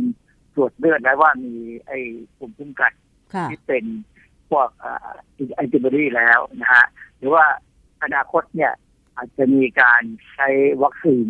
[0.55, 1.55] ตรวจเลือดแล้วว่ามี
[1.87, 1.99] ไอ้
[2.37, 2.93] ภูมิคุ้มกัน
[3.51, 3.85] ที่เป็น
[4.51, 4.69] พวก
[5.55, 6.87] แอนติบอดีแล้วนะฮะ
[7.19, 7.45] หรือว่า
[8.03, 8.73] อนาคตเนี่ย
[9.17, 10.03] อาจจะมีการ
[10.33, 10.49] ใช้
[10.83, 11.27] วัคซีน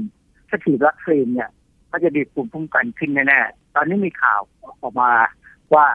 [0.49, 1.51] ถ้าฉีดวัคซีนเนี่ย
[1.91, 4.41] ก็จะมีภูมิคุ้มกันขึ้นแน่ๆ ตอนนี้มีข่าว
[4.83, 5.11] ออกมา
[5.75, 5.87] ว่า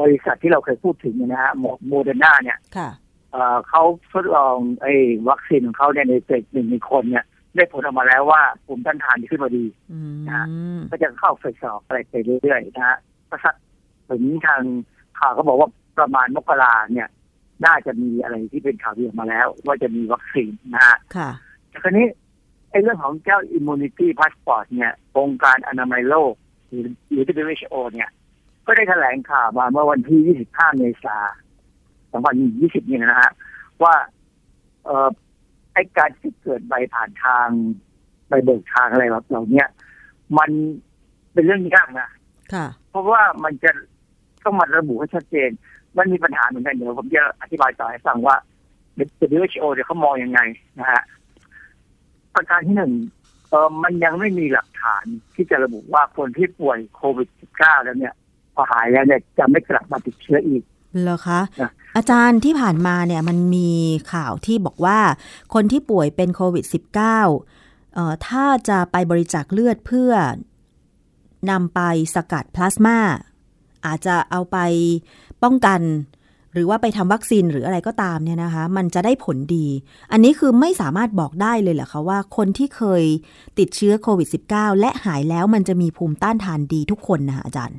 [0.00, 1.52] บริษัทที่เราเคยพูดถึงนะฮะ
[1.88, 2.58] โมเดอร์นาเนี่ย
[3.68, 4.94] เขาทดลองไอ้
[5.28, 7.24] วัคซีนของเขาเนี่ยในเฟสหนึ่งในคนเนี่ย
[7.54, 9.64] ได้ผลออกมาแล้วว่าภูมิต้านทานขึ้นมาดี
[10.28, 10.46] นะ
[10.90, 12.98] ก็จะเข้าเฟสสองอะไรไปเรื่อยๆนะฮะ
[13.30, 13.54] ก็สัก
[14.08, 14.62] ถึงทาง
[15.18, 15.68] ข่าวก็บอกว่า
[15.98, 17.08] ประมาณมกราเนี่ย
[17.64, 21.30] น่าจะมีอะไรที่เป็นข่าวดีออกมาแล้ว ว่าจะมีวัคซีนนะฮะค่ะ
[21.70, 22.06] แต่คราวนี้
[22.70, 26.32] ไอ้เรื่องของเจ้า immunity passport เนี่ยองค์การอนามัยโลก
[26.76, 28.10] หรือหรือ WHO เนี่ย
[28.66, 31.24] ก็ได้แถลงข่าวมาเมื่อวันที่ 25 เมษาย
[32.20, 32.22] น
[32.82, 33.30] 2020นี่นะฮะ
[33.82, 33.94] ว่า
[34.84, 35.10] เอ่อ
[35.72, 37.48] ไอการที่เกิดใบผ่านทาง
[38.28, 39.64] ใบเบิกทางอะไรแบบเหล่านี้
[40.38, 40.50] มัน
[41.32, 42.08] เป็นเรื่องยากนะ
[42.90, 43.70] เพราะว่ามันจะ
[44.44, 45.50] ต้องมาระบุให้ชัดเจน
[45.96, 48.36] มันมีปัญหาเหมือนกันเดี๋ยวผมจะอธิบายต่อให้ฟังว่า
[49.34, 50.40] WHO เดี๋ยวเขามองยังไง
[50.80, 51.02] นะฮะ
[52.34, 52.92] ประการที่หนึ่ง
[53.50, 58.14] เออมันยังไม่มีหลักฐานที่จะระบุว่าคนที่ป่วยโควิด -19 แล้วเนี่ย
[58.54, 60.62] พอหายแล้วเนี่ยจะไม่กลับมาติดเชื้ออีก
[61.02, 61.40] เหรอคะ
[61.96, 63.70] อาจารย์ที่ผ่านมาเนี่ยมันมี
[64.12, 64.98] ข่าวที่บอกว่า
[65.54, 70.12] คนที่ป่วยเป็นโควิด -19 เอ่อถ้าจะไปบริจาคเลือดเพื่อ
[71.50, 71.80] นำไป
[72.14, 72.98] สกัดพลาสมา
[73.86, 74.58] อาจจะเอาไป
[75.42, 75.80] ป้องกัน
[76.56, 79.66] หรือว่าไปทำวัคซีนหรืออะไรก็ตามเนี่ยนะคะ มันจะได้ผลดี
[80.12, 83.04] อันนี้คือไม่สามารถบอกได้เลยเหรอคะว่าคนที่เคย
[83.58, 87.78] ติดเชื้อโควิด -19 และหายแล้วมันจะมีภูมิต้านทานดีทุกคนนะอาจารย์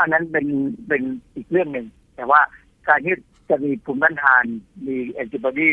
[0.00, 0.46] อันนั้นเป็น
[0.88, 1.02] เป็น
[1.36, 1.86] อีกเรื่องหนึ่ง
[2.16, 2.40] แต่ว่า
[2.88, 3.14] การที่
[3.50, 4.44] จะมีภูมิต้านทาน
[4.86, 5.70] มีแอนติบอดี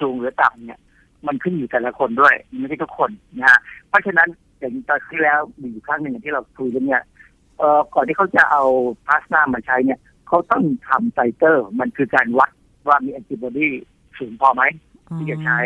[0.00, 0.80] สูงหรือต่ำเนี่ย
[1.26, 7.02] มันขึ้นอยู่แต่ละคนด้วยไม่ใช่ทุกคนนะฮะเพราะฉะนั้นอย่างตอนที่แล้วมีอยู่ครั้งหนึ่งที่เราคุยกันเนี่ย
[7.58, 8.64] เอ่อก่อนที่เขาจะเอา
[9.06, 12.50] พลาสมามาใช้เนี่ย เขาต้องทำไตเตอร์ มันคือการวัด
[12.88, 13.68] ว่ามีแอนติบอดี
[14.18, 14.62] สูงพอไหม
[15.16, 15.58] ที่จะใช้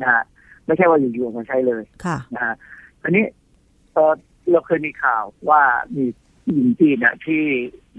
[0.00, 0.22] นะฮะ
[0.66, 1.82] ไม่ใช่ว่าอยู่ๆมาใช้เลย
[2.34, 2.54] นะฮะ
[3.02, 3.24] ทีนี้
[3.92, 4.14] เออ
[4.50, 5.62] เราเคยมีข่าวว่า
[5.96, 6.04] มี
[6.52, 7.42] หญิงจีนนะที่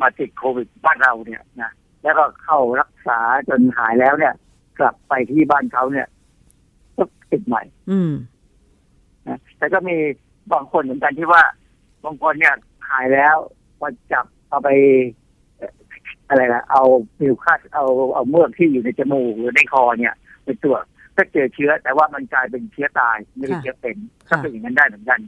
[0.01, 1.71] มาติดโควิดบ้านเราเนี่ยนะ
[2.03, 3.19] แล้วก็เข้ารักษา
[3.49, 4.33] จนหายแล้วเนี่ย
[4.79, 6.07] กลับไปที่บ้านเขาเนี่ย
[6.97, 8.13] ก็ติดใหม่ อืม
[9.27, 9.97] นะแต่ก็มี
[10.53, 11.43] บางคนเหมือนกันที่ว่า
[12.05, 12.55] บางคนเนี่ย
[12.89, 13.35] หายแล้ว
[13.81, 14.69] มาจับเอาไป
[16.29, 16.83] อะไรนะเอา
[17.17, 20.13] ฟิวคัสเอาเอาเมือกที่อยู่ในจมูกหรือในคอเนี่ย
[20.43, 20.83] ไปตรวจ
[21.17, 23.97] ก็เจอเชื้อ แต่ว่ามันกลายเป็นเชื้อตายไม่ใช่เชื้อเป็น
[24.29, 25.19] ก็เป็นอย่างนั้นได้เหมือนกัน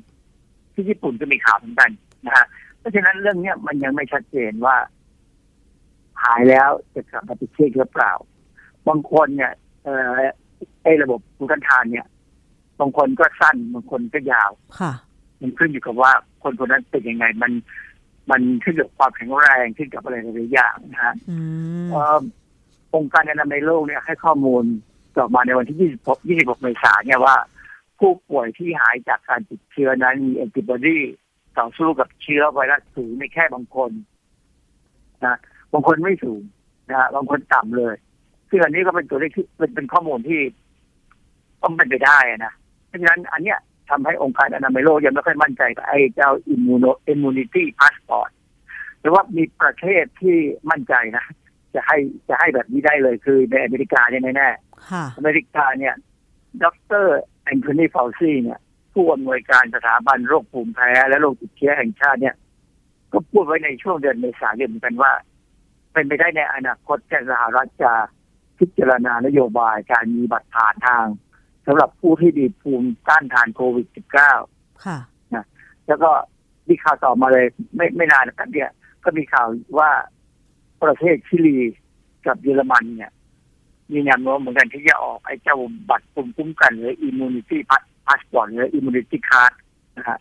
[0.74, 1.90] ที่ญี่ปุ่นก็มีข่าวเหมือนกัน
[2.26, 2.46] นะฮะ
[2.80, 4.76] เพราะฉะนั้นเรื่องเนี้ยมันยังไม่ชัดเจนว่า
[6.24, 8.14] หายแล้วจะกลับมาติดเชื้อหรือเปล่า
[8.88, 9.52] บางคนเนี่ย
[9.84, 10.08] เออ
[10.84, 12.08] ไอ้ระบบภูมิต้านทานเนี่ย
[12.80, 14.92] บางคนก็สั้นบางคนก็ยาว ค่ะ
[15.42, 16.12] มันขึ้นอยู่กับว่า
[16.44, 17.52] คนคนนั้นเป็นยังไงมัน
[18.30, 21.16] มันขึ้นกับความแข็งแรงขึ้นกับอะไรหลายอย่างนะฮะ
[22.96, 24.64] องค์การอนามัยโลกเนี่ยให้ข้อมูล
[25.18, 27.36] ต่อมาในวันที่ 26 26 เมษายนเนี่ยว่า
[28.00, 31.00] ผู้ป่วยที่หายจากการติดเชื้อนั้นมีแอนติบอดี
[31.58, 33.92] ต่อสู้กับเชื้อไวรัสสูงในแค่บางคน
[35.26, 35.36] นะ
[35.74, 36.42] บางคนไม่สูง
[36.90, 37.96] นะบางคนต่ำเลย
[38.50, 40.42] ซึ่งอันนี้ก็เป็นตัวเลขที่เป็นเป็นข้อมูลที่
[41.64, 42.54] ต้องเป็นไปได้นะ
[42.88, 43.60] เพราะฉะนั้นอันเนี้ย
[43.92, 48.30] ทำให้องค์การอนามัยโลกยังไม่ค่อยมั่นใจกับไอ้เจ้า immuno immunity passport
[49.00, 50.38] หรือว่ามีประเทศที่
[50.70, 51.26] มั่นใจนะ
[51.76, 51.98] จะให้
[52.30, 55.96] จะให้แบบนี้ได้เลยคือในอเมริกาเนี่ยแน่ๆอเมริกาเนี่ย
[56.64, 56.66] ด
[57.04, 57.06] ร
[57.44, 58.60] แอนโทนีฟาวซีเนี่ย
[58.94, 62.36] ผู้อำนวยการสถาบันโรคภูมิแพ้และโรคติดเชื้อแห่งชาติเนี่ย
[63.12, 65.12] ก็พูดไว้ในช่วงเดือนเมษายนเหมือนกันว่า
[65.94, 67.94] เป็นไปได้ในอนาคตที่สหรัฐจะ
[68.60, 71.06] พิจารณานโยบายการมีบัตรผ่านทาง
[71.68, 73.88] สำหรับผู้ที่มีภูมิต้านทานโควิด
[74.36, 74.98] -19 ค่ะ
[75.36, 75.46] นะ
[75.88, 76.10] แล้วก็
[76.68, 77.46] มีข่าวต่อมาเลย
[77.76, 78.70] ไม่ไม่นานนะครับเนี่ย
[79.04, 79.48] ก็มีข่าว
[79.80, 79.90] ว่า
[80.84, 81.58] ประเทศชิลี
[82.26, 83.12] กับเยอรมันเนี่ย
[83.92, 85.58] มีแนวโน้มเหมือนกันที่จะออกไอ้เจ้า
[85.90, 87.58] บัตรภูมิคุ้มกันหรือ immunity
[88.06, 89.54] passport หรือ immunity card
[89.98, 90.20] นะฮะ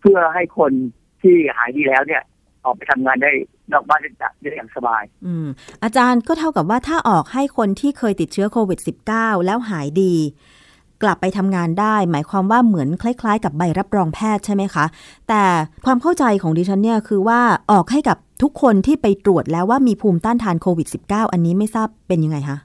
[0.00, 0.72] เพื่อให้คน
[1.22, 2.22] ที่หายดีแล้วเนี่ย
[2.64, 3.30] ออกไปทำงานได้
[3.72, 5.46] นอกบ้านได้อย่างสบาย อืม
[5.82, 8.78] อาจารย์ก็เท่ากับว่าถ้าออกให้คนที่เคยติดเชื้อโควิด
[9.12, 10.14] -19 แล้วหายดี
[11.02, 14.84] กลับไปทำงานได้ หมายความว่าเหมือนคล้าย ๆ กับใบรับรองแพทย์ใช่ไหมคะ
[15.28, 15.42] แต่
[15.86, 17.40] ความเข้าใจของดิฉันเนี่ยคือว่า
[17.72, 22.58] ออกให้กับทุกคนที่ไปตรวจแล้วว่ามีภูมิต้านทานโควิด -19 อันนี้ไม่ทราบเป็นยังไงคะ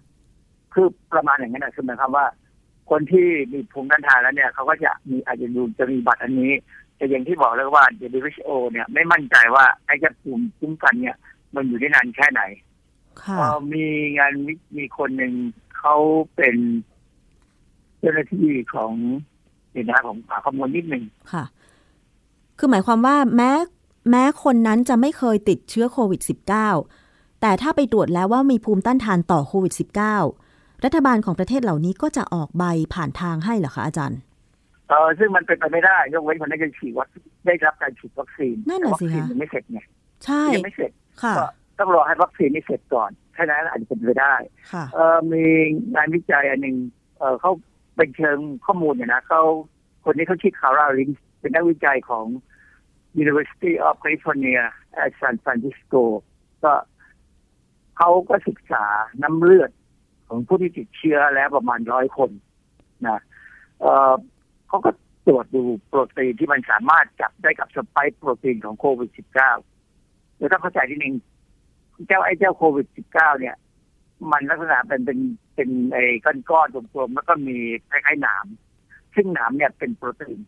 [0.73, 2.25] คือประมาณอย่างนั้นนะคือหมายความว่า
[2.89, 6.51] คนที่มีภูมิต้านทานแล้วเนี่ยเขาก็จะมีอาจจะดูจะมีบัตรอันนี้
[6.97, 7.85] แต่อย่างที่บอกแล้วว่า
[8.19, 11.15] WHO เนี่ยไม่มั่นใจว่าไอ้จะภูมิคุ้มกันเนี่ย
[11.55, 12.41] มันอยู่ได้นานแค่ไหน
[13.73, 13.85] มี
[14.17, 14.33] งาน
[14.77, 15.33] มีคนหนึ่ง
[15.77, 15.95] เขา
[16.35, 16.55] เป็น
[17.99, 18.93] เจ้าหน้าที่ของ
[19.71, 21.45] เดี๋ยวนะผมหาข้อมูลนิดหนึ่งค่ะ
[22.57, 23.51] คือหมายความว่าแม้
[24.09, 26.21] แม้คนนั้นจะไม่เคยติดเชื้อโควิด
[26.81, 29.73] -19 แต่ถ้าไปตรวจแล้วว่ามีภูมิต้านทานต่อโควิด
[30.29, 34.19] -19 รัฐบาลของประเทศเหล่านี้ก็จะออกใบผ่านทางให้เหรอคะอาจารย์
[34.89, 37.07] เออซึ่งมันเป็นไปไม่ได้ ยกเว้นคนนั้นจะฉีดวัค
[37.45, 39.79] ได้รับการฉีดวัคซีนนั่นแหละสิคะยังไม่เสร็จไง
[40.25, 40.91] ใช่ยังไม่เสร็จ
[41.23, 41.33] ค่ะ
[41.79, 44.36] ต้องรอให้วัคซีนนี้เสร็จก่อนแค่นั้นอาจจะเป็นไปได้
[44.93, 45.43] เออมี
[45.95, 46.77] งานวิจัยอันหนึ่ง
[47.19, 47.51] เออเขา
[47.95, 49.41] เป็นเชิงข้อมูลเนี่ยนะเขา
[50.03, 51.09] คนนี้เขาชื่อคาร่าลิน
[51.39, 52.25] เป็นนักวิจัยของ
[53.23, 54.63] University of California
[55.03, 56.03] at San Francisco
[56.63, 56.73] ก็
[57.97, 58.86] เขาก็ศึกษา
[59.23, 59.71] น้ำเลือด
[60.27, 62.31] ของผู้ที่ติดเชื้อแล้วประมาณร้อยคน
[63.07, 63.19] นะ
[63.81, 64.13] เออ
[64.68, 64.91] เขาก็
[65.28, 69.09] ตรวจดูโปรตีนที่มันสามารถจับได้กับสไปค์โปรตีนของโควิด
[69.76, 71.16] -19 แล้วต้องเข้าใจนิดนึง
[72.07, 73.55] เจ้าไอ้เจ้าโควิด -19 เนี่ย
[74.32, 75.20] มันลักษณะเป็นเป็น
[75.55, 77.57] เป็นไอ้ก้อนก้อนกลมๆแล้วก็มี
[77.89, 78.45] คล้ายๆหนาม
[79.16, 80.39] ซึ่งหนามเนี่ยเป็นโปรตีน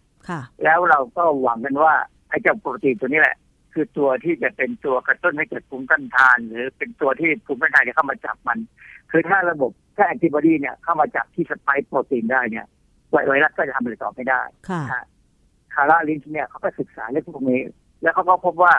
[0.64, 1.94] แล้วเราก็หวังกันว่า
[2.30, 3.38] ไอ้เจ้าโปรตีนตัวนี้แหละ
[3.74, 8.60] คือตัวที่จะเป็นตัวกระตุ้นให้เกิดภูมิต้านทาน หรือเป็นตัวที่ภูมิต้านทานจะเข้ามาจับมัน
[9.12, 12.66] คือถ้าระบบถ้าแอนติบอดีเนี่ยเข้ามาจับที่สไปค์โปรตีนได้เนี่ย
[13.12, 15.02] ไวรัสก็จะทำอะไรต่อไม่ได้ค่ะ
[15.74, 17.62] คาราลินเนี่ยเขาก็ศึกษาเรื่องพวกนี้
[18.02, 18.74] แล้วเขาก็พบว่า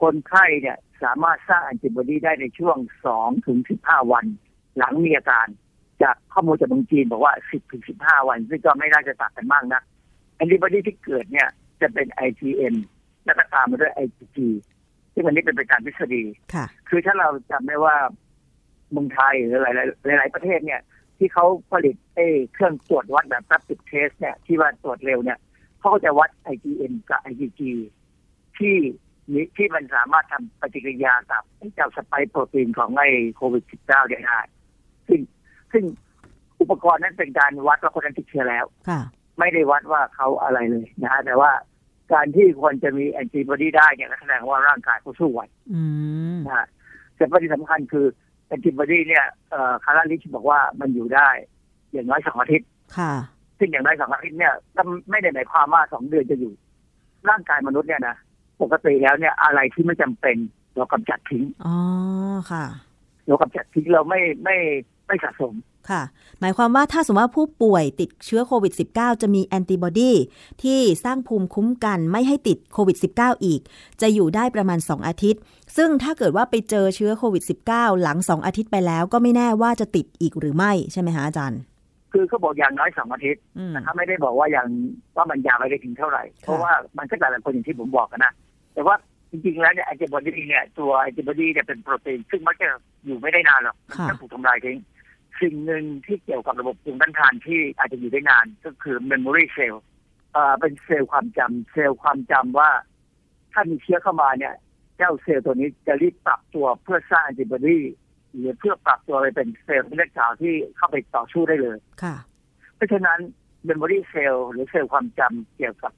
[0.00, 2.76] คนไข้เนี่ยสามารถสร้างแอนติบอดีได้ในช่วง
[3.06, 4.24] สองถึงสิบห้าวัน
[4.78, 5.46] หลังมีอาการ
[6.02, 9.82] จากข้อมูลจากเมืองจีนบอกว่าสิบถึงสิบห้าวัน ซึ่งก็ไม่น่าจะต่างกันมากนะ
[10.36, 11.48] แอนติบอดีที่เกิดเนี่ย
[11.80, 12.74] จะเป็น IgM
[13.24, 14.38] แล้วก็ตามมาด้วย IgG
[15.14, 16.22] ซึ่งอันนี้เป็นไปการทฤษฎี
[16.88, 17.96] คือถ้าเราจำได้ว่า
[18.90, 19.66] เมืองไทยหรือห
[20.08, 20.80] ลายๆหลายๆประเทศเนี่ย
[21.22, 22.20] ที่เขาผลิตเอ
[22.54, 25.38] เครื่องตรวจวัดแบบรับติดเทสเนี่ยที่ว่าตรวจเร็วเนี่ย
[25.78, 27.60] เขาก็จะวัด IgM กับ IgG
[28.58, 28.76] ที่
[29.32, 31.42] นี้ที่มันสามารถทำปฏิกิริยากับ
[31.74, 34.40] เจ้าสไปโปรตีนของไอ้โควิด -19 ได้
[35.08, 35.20] ซึ่ง
[35.72, 35.84] ซึ่ง
[36.60, 38.64] อุปกรณ์นั้นเป็นการวัดว่าคนนั้นติดเชื้อแล้ว
[39.38, 41.50] ไม่ได้วัดว่าเขาอะไรเลยนะฮะแต่ว่า
[42.12, 45.40] การที่คนจะมีแอนติบอดีได้เนี่ยแสดงว่าร่างกายเขาสู้ไหว
[46.46, 46.66] นะฮะ
[47.16, 49.26] แต่ประเด็นสำคัญคือแอนติบอดีเนี่ย
[49.84, 51.28] คาราลิชบอกว่ามันอยู่ได้
[51.92, 53.12] อย่างน้อยสองอาทิตย์ค่ะ
[53.58, 54.54] ซึ่งอย่างน้อยสองอาทิตย์เนี่ย
[55.10, 56.52] ไม่ได้หมายความว่าสองเดือนจะอยู่
[57.28, 58.16] ร่างกายมนุษย์เนี่ยนะ
[58.62, 60.36] ปกติแล้วเนี่ยอะไรที่ไม่จำเป็น
[60.76, 61.74] เรากำจัดทิ้งอ๋อ
[62.50, 62.64] ค่ะ
[63.26, 64.56] เรากำจัดทิ้งเราไม่ไม่
[65.12, 65.54] ไม่สะสม
[65.90, 66.02] ค่ะ
[66.40, 70.12] หมายความว่าถ้าสมมติว่าผู้ป่วยติดเชื้อโควิด -19 จะมีแอนติบอดี
[70.62, 73.60] ที่สร้างภูมิคุ้มกันไม่ให้ติดโควิด -19 อีก
[74.00, 75.40] จะอยู่ได้ประมาณ 2 อาทิตย์
[75.76, 81.60] ซึ่งถ้าเกิดว่าไปเจอเชื้อโควิด -19 หลัง 2 อาทิตย์ไปแล้วก็ไม่แน่ว่าจะติดอีกหรือไม่ใช่ไหมฮะอาจารย์
[82.12, 83.42] คือเขาบอกอย่างน้อยสองอาทิตย์
[83.74, 84.68] นะครับไม่ได้บอกว่าอย่าง
[85.16, 88.32] ว่ามันยาวไปได้ถึงเท่าไหร่ เพราะว่ามันก็หลายคนอย่างที่ผมบอกกันนะ
[88.74, 88.96] แต่ว่า
[89.30, 92.68] จริงๆ แล้วเนี่ยแอนติบอดีเนี่ยตัวแอนติบอดีเนี่ยเป็นโปรตีนซึ่งมักจะ
[93.04, 94.76] อยู่ไม่ได้นานหรอกมันจะถูกทำลายทิ้ง
[95.42, 99.76] สิ่งหนึ่งที่เกี่ยวกับระบบภูมิต้านทานที่อาจจะอยู่ได้นานก็คือ memory cell
[100.36, 102.70] อ่าเป็นเซลล์ความจำเซลล์ความจำว่า
[103.52, 104.54] ถ้ามีเชื้อเข้ามาเนี่ย
[104.96, 107.78] เจ้าเซลล์ตัวนี้จะรีบปรับตัวเพื่อสร้างแอนติบอดี
[108.36, 112.16] หรือเพื่อปรับตัวไปเป็นเซลล์เลือดขาวที่เข้าไปต่อสู้ได้เลยค่ะ
[112.76, 113.18] เพราะฉะนั้น
[113.68, 115.92] memory cell หรือเซลล์ความจำเกี่ยวกับ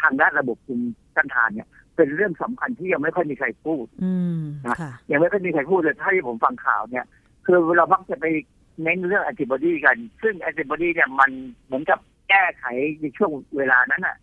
[0.00, 3.86] ทางด้านระบบภูมิต้านทานเนี่ย เป็นเรื่องสำคัญที่ยังไม่ค่อยมีใครพูด
[4.66, 4.76] นะ
[5.10, 7.06] ยังไม่ค่อยมีใครพูดเลยถ้าที่ผมฟังข่าวเนี่ย
[7.44, 8.26] คือเรามักจะไป
[8.82, 11.30] เน้นเรื่องแอนติบอดีกัน ซึ่งแอนติบอดีเนี่ยมัน
[11.66, 12.64] เหมือนกับแก้ไข
[13.00, 14.16] ในช่วงเวลานั้นอะ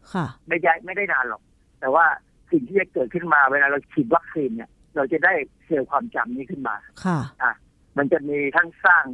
[0.47, 1.41] ไม่ได้ไม่ได้นานหรอก
[1.79, 2.05] แต่ว่า
[2.51, 5.33] สิ่งที่จะเกิดขึ้นมาเวลาเราฉีดวัคซีนเนี่ย เราจะได้
[5.65, 7.53] เซลล์ความจำนี้ขึ้นมาค่ะอะ
[7.97, 9.05] มันจะมีทั้งสร้าง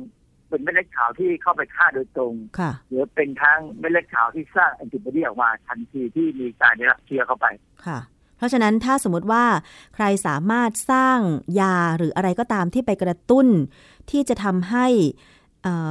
[0.49, 7.47] เป็นเม็ดเลือดขาวที่เข้าไปฆ่าโดยตรงค่ะหรือเป็นทั้งเม็ดเลือดขาวที่สร้างแอนติบอดีออกมาทันทีที่มีการได้รับเชื้อเข้าไป
[7.85, 7.99] ค่ะ เพ
[8.43, 9.45] ราะฉะนั้นถ้าสมมติว่า
[9.95, 11.19] ใครสามารถสร้าง
[11.59, 13.47] ยาหรืออะไรก็ตามที่ไปกระตุ้น
[14.11, 14.87] ที่จะทำให้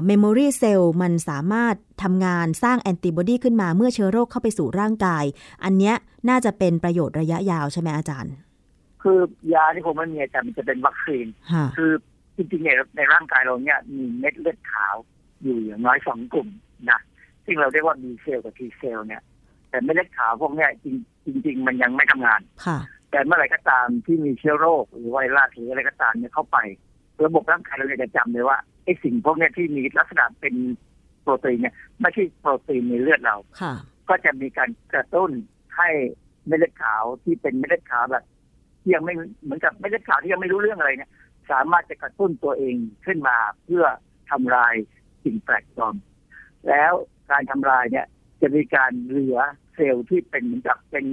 [0.06, 5.24] memory cell มันสามารถทำงานสร้างแอนติบอดีขึ้นมาเมื่อเชื้อโรคเข้าไปสู่ร่างกาย
[5.64, 5.92] อันนี้
[6.28, 8.34] น่าจะเป็นประโยชน์ระยะยาวใช่ไหมอาจารย์
[9.02, 9.18] คือ
[9.54, 11.26] ยาที่ผมมันมีอาจารย์มันจะเป็นวัคซีน
[11.76, 11.90] คือ
[12.36, 14.96] จริงๆในในร่างกายเราเนี่ยมีเม็ดเลือดขาว
[15.42, 16.48] อยู่อย่างน้อยสองกลุ่ม
[16.90, 17.00] นะ
[17.44, 19.22] ซึ่งเราเรียกว่ามีเซลล์กับทีเซลล์เนี่ย
[19.70, 20.86] แต่เม็ดเลือดขาวพวกนี้จ
[21.26, 22.78] ริงจริง ๆ มันยังไม่ทำงานค่ะ
[23.10, 26.58] แต่เมื่อไหร่ก็ตามที่มีเชื้อโรคหรือไวรัสหรืออะไรก็ตามเนี่ยเข้าไป
[27.26, 30.54] ระบบร่างกายเราจะจำเลยว่าไอ้สิ่งพวกนี้ที่มีลักษณะเป็น
[31.22, 33.74] โปรตีนเนี่ยไม่ใช่โปรตีนในเลือดเราค่ะ
[34.08, 35.30] ก็จะมีการกระตุ้น
[35.76, 35.88] ให้
[36.46, 38.24] เม็ดเลือดขาวที่เป็นเม็ดเลือดขาวแบบ
[38.80, 41.10] ที่ยังไม่เหมือนกับเม็ดเลือดขาวที่ยังไม่รู้เรื่องอะไรเนี่ย
[41.50, 43.84] สามารถจะกระตุ้นตัวเองขึ้นมาเพื่อ
[44.30, 44.74] ทำลาย
[45.24, 45.96] สิ่งแปลกปลอม
[46.68, 46.92] แล้ว
[47.30, 48.06] การทำลายเนี่ย
[48.40, 49.38] จะมีการเหลือ
[49.74, 51.06] เซลล์ที่เป็นเหมือนกับเป็น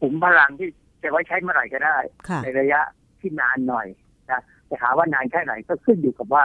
[0.00, 0.68] ขุมพลังที่
[1.02, 1.96] จะไว้ใช้เมื่อไหร่ก็ได้
[2.42, 2.80] ในระยะ
[3.20, 3.86] ที่นานหน่อย
[4.30, 6.44] นะ แต่ถามว่านานแค่ไหนก็ขึ้นอยู่กับว่า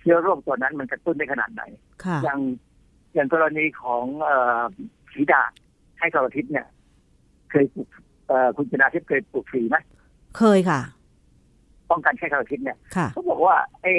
[0.00, 1.62] เชื้อโรคตัวนั้นมันกระตุ้นได้ขนาดไหน
[2.24, 2.40] อย่าง
[3.14, 4.30] อย่างกรณีของเอ
[5.12, 5.42] สีดา
[5.98, 6.66] ให้กรทิพย์เนี่ย
[7.50, 7.88] เคยปลูก
[8.56, 9.76] คุณชนาทิพย์เคยปลูกฝีไหม
[10.38, 10.80] เคยค่ะ
[11.90, 12.78] ป้องกันแค่กรทิพย์เนี่ย
[13.12, 13.92] เขาบอกว่าไอ้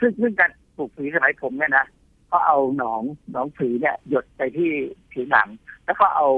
[0.00, 1.86] ซึ่งซึ่งการปลูกฝีสมัยผมเนี่ยนะ
[2.32, 3.02] ก็เอาหนอง
[3.32, 4.70] หนองผีเนี่ย หยดไปที่
[5.12, 5.48] ผิวหนัง
[5.84, 6.28] แล้วก็เอา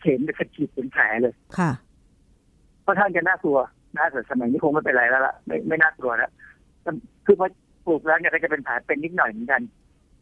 [0.00, 1.70] เข็มไปสกิดเป็นแผลเลยค่ะ
[2.82, 3.58] เพราะท่านจะน่ากลัว
[3.96, 6.30] น่าแต่สมัยนี้คงไม่เป็นไรแล้วล่ะไม่ไม่น่ากลัวแล้ว
[7.26, 7.48] คือพอ
[7.86, 9.62] ปลูกแล้วเนี่ยก็จะเป็นแผลเป็นนิดหน่อยเหมือนกัน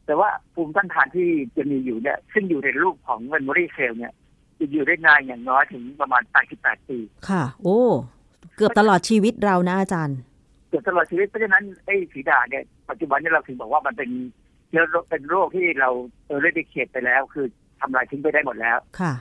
[0.06, 4.12] แต่ว่าภูมิต้านทานที่จะมีอยู่เนี่ย ซึ่งอยู่ในรูปของ memory cell เนี่ย
[4.58, 6.22] จะอยู่ได้นานอย่างน้อยถึงประมาณ
[6.56, 6.98] 88 ปี
[7.28, 7.80] ค่ะ โอ้
[8.56, 10.18] เกือบตลอดชีวิตเรานะอาจารย์
[10.68, 14.10] เกือบตลอดชีวิตเพราะฉะนั้นไอ้ฝีดาษเนี่ยปัจจุบันนี้เราถึงบอกว่ามันเป็น
[14.68, 15.90] เชื้อเป็นโรคที่เรา
[16.26, 17.46] eradicate ไปแล้ว คือ
[17.80, 19.12] ทำลายทิ้งไปได้หมดแล้ว ค่ะ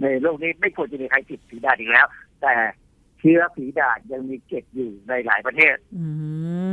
[0.00, 2.06] ในโลกนี้ไม่ควรจะมีใครติดฝีดาษอีกแล้ว
[2.40, 2.52] แต่
[3.18, 5.76] เชื้อฝีดาดยังมีเก็บอยู่ในหลายประเทศ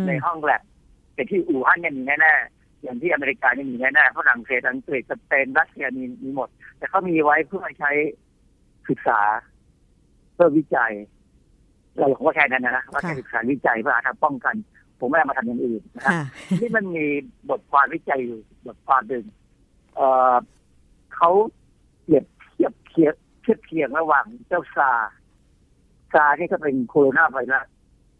[0.07, 0.61] ในห้องแลบ
[1.13, 7.91] แต่ที่อู่ฮั่นเนี่ยมีแน่ๆอย่างที่อเมริกาเนี่ยมีแน่ๆฝรั่งเศสอังกฤษสเปนรัสเซียมีมีหมด แต่เขามีไว้เพื่อใช้
[8.89, 9.19] ศึกษา
[10.33, 10.93] เพื่อวิจัย
[11.97, 14.55] เราบอกว่าแค่นั้นนะว่าแค่ศึกษาวิจัยเพื่อหาทางป้องกัน
[14.99, 16.15] ผมไม่ได้มาทำอย่างอื่นนะครับ
[16.59, 17.05] ที่มันมี
[17.49, 19.25] บทความวิจัยอยู่บทความหนึ่ง
[19.95, 21.29] เเขา
[22.03, 24.91] เปรียบเทียบเทียบเทียบเทียงระหว่างเจ้าซา
[26.13, 27.67] ซานี่ก็เป็นโคโรนาไวรัส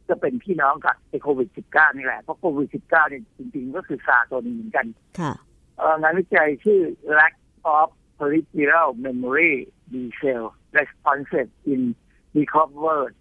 [0.09, 4.85] ก็เป็นพี่น้องกับไอโควิด -19 นี่แหละ เพราะโควิด -19 เนี่ยจริง ๆ ก็คือซาตัวนึงเหมือนกัน
[5.19, 5.33] ค่ะ
[6.01, 6.81] งานวิจัยชื่อ
[7.17, 7.35] lack
[7.75, 9.53] of peripheral memory
[9.91, 10.45] B cell
[10.77, 11.81] responsive in
[12.37, 13.13] recovered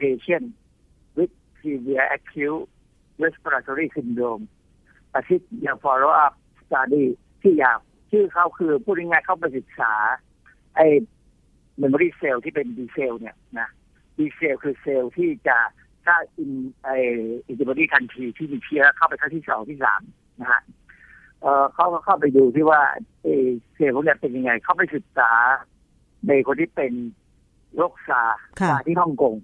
[0.00, 0.46] patient
[1.16, 1.32] with
[1.62, 2.64] severe acute
[3.22, 4.44] respiratory syndrome
[5.14, 7.06] อาทิตย์ยา follow up study
[7.42, 7.78] ที่ยาว
[8.10, 9.92] ชื่อเขาคือพูดง่ายๆเข้าไปศึกษา
[10.76, 10.86] ไอ้
[11.82, 13.68] memory cell ที่เป็น B cell เนี่ยนะ
[14.18, 15.58] ดีเซลคือเซลล์ที่จะ
[16.06, 16.52] สร้างอิน
[16.82, 16.88] ไอ
[17.46, 20.00] อินติบอดีทันทีที่มีเชื้อเข้าไปครั้งที่สองที่สาม
[20.40, 20.62] นะฮะ
[21.42, 22.82] เออเขาก็เข้าไปดูที่ว่า
[23.22, 23.28] เอ
[23.74, 25.30] เซลล์พวกนี้เป็นยังไง เข้าไปศึกษา
[26.28, 26.92] ในคนที่เป็น
[27.76, 28.22] โรคซา
[28.70, 29.34] ซาที่ฮ่องกง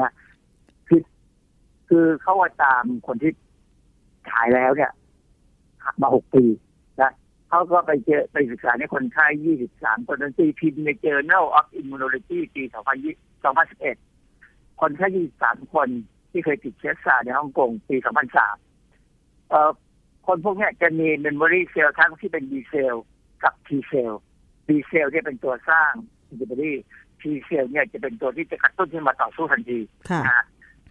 [0.00, 0.12] นะ
[0.88, 1.00] คือ
[1.88, 3.32] คือเขาว่าตามคนที่
[4.30, 4.92] หายแล้วเนี่ย
[6.00, 6.44] มาหกปี
[7.00, 7.12] นะ
[7.48, 13.14] เขาก็ไปเจอไปศึกษาในคนไข้ยี่สิบสามคนนั้นตีพิมพ์ใน Journal of Immunology ปีสองพันยี่
[13.52, 15.88] 2011 คนแค่23คน
[16.30, 17.96] ที่เคยติดเชื้อซาร์สในฮ่องกงปี
[18.72, 19.70] 2003เอ่อ
[20.26, 23.04] คนพวกนี้จะมี memory cell ทั้งที่เป็น B เซลล์
[23.42, 24.20] กับ T เซลล์
[24.66, 25.92] B เซลล์เนี่ยเป็นตัวสร้าง
[26.28, 26.72] อินติบอดี
[27.20, 29.78] T เซลล์เนี่ยจะเป็นตัวที่จะกระตุ้นขึ้นมาต่อสู้ทันที
[30.24, 30.44] นะฮะ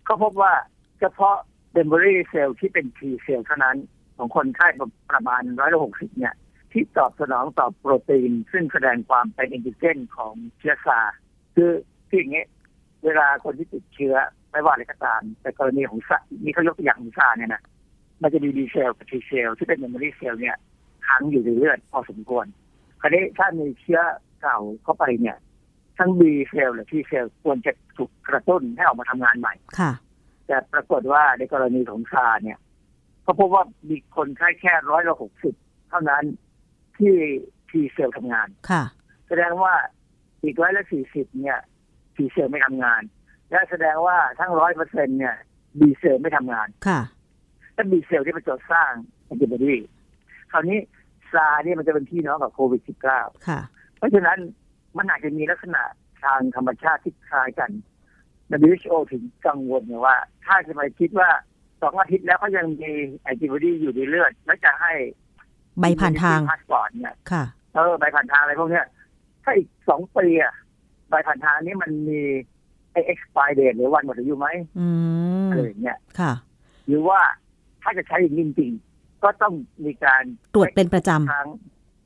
[0.07, 0.53] ก็พบว่า
[0.99, 1.35] เฉพาะ
[1.73, 3.77] เมมโมรีเซลล์ที่เป็น T เซลล์เท่านั้น
[4.17, 4.67] ของคนไข้
[5.11, 6.35] ประมาณร้อยละหกสิบเนี่ย
[6.71, 10.99] ที่ตอบสนองต่อโปรตีน ซึ่งแสดงความเป็นแอนติเจนของเชื้อซาร์ส
[11.55, 11.71] คือ
[12.13, 12.45] คืออย่างนี้
[13.05, 14.15] เวลาคนที่ติดเชื้อ
[14.51, 17.63] ไม่ว่าอะไรก็ตาม แต่กรณีของซาร์สนี่เขายกตัวอย่างของซาร์สเนี่ยนะ
[18.21, 20.55] มันจะมี B cell กับ T cell ที่เป็น memory cell เนี่ย
[21.05, 22.45] ค้างอยู่ในเลือดพอสมควร
[23.01, 24.01] คราวนี้ถ้ามีเชื้อ
[24.41, 25.37] เก่าเข้าไปเนี่ย
[25.97, 29.91] ทั้ง B cell หรือ T cell ควรจะถูกกระตุ้นให้ออกมาทำงานใหม่ค่ะ
[30.47, 32.59] แต่ปรากฏว่าในกรณีของซาร์สเนี่ย
[33.23, 35.53] เขาพบว่ามีคนไข้แค่ร้อยละหกสิบ
[35.89, 36.23] เท่านั้น
[36.97, 37.15] ที่
[37.69, 38.83] T cell ทำงานค่ะ
[39.27, 39.73] แสดงว่า
[40.43, 41.59] อีกร้อยละสี่สิบเนี่ย
[42.15, 43.01] T cell ไม่ทำงาน
[43.49, 45.35] และแสดงว่าทั้งร้อยเปอร์เซ็นเนี่ย
[45.79, 46.99] B cell ไม่ทำงาน ค่ะ
[47.75, 48.91] ถ้า B cell ที่เป็นตัวสร้าง
[49.25, 49.75] แอนติบอดี
[50.51, 50.77] คราวนี้
[51.33, 52.81] ซาร์สเนี่ยมันจะเป็นพี่น้องกับโควิด
[53.15, 53.59] -19 ค่ะ
[53.97, 54.37] เพราะฉะนั้น
[54.97, 55.83] มันอาจจะมีลักษณะ
[56.23, 57.69] ทางธรรมชาติที่คล้ายกัน
[58.67, 61.29] WHO ถึงกังวลเนี่ยว่า ถ้าจะไปคิดว่า
[61.81, 62.91] สองอาทิตย์แล้วก็ยังมี
[63.21, 64.93] แอนติบอดีอยู่ในเลือด แล้วจะให้
[65.79, 67.43] ใบผ่านทางพาสปอร์ตเนี่ยค่ะ
[67.73, 68.85] เออใบผ่านทางอะไรพวกเนี้ย
[69.43, 70.53] ถ้าอีกสองปีอะ
[71.13, 72.21] ใบผ่านทางนี้มันมี
[72.91, 74.47] ไอ้ expire date หรือวันหมดอายุไหม
[75.51, 76.33] อะไรอย่างเงี้ยค่ะ
[76.87, 77.19] หรือว่า
[77.81, 79.53] ถ้าจะใช้อย่างจริงๆก็ต้อง
[79.85, 80.23] มีการ
[80.55, 81.47] ตรวจเป็นประจำทาง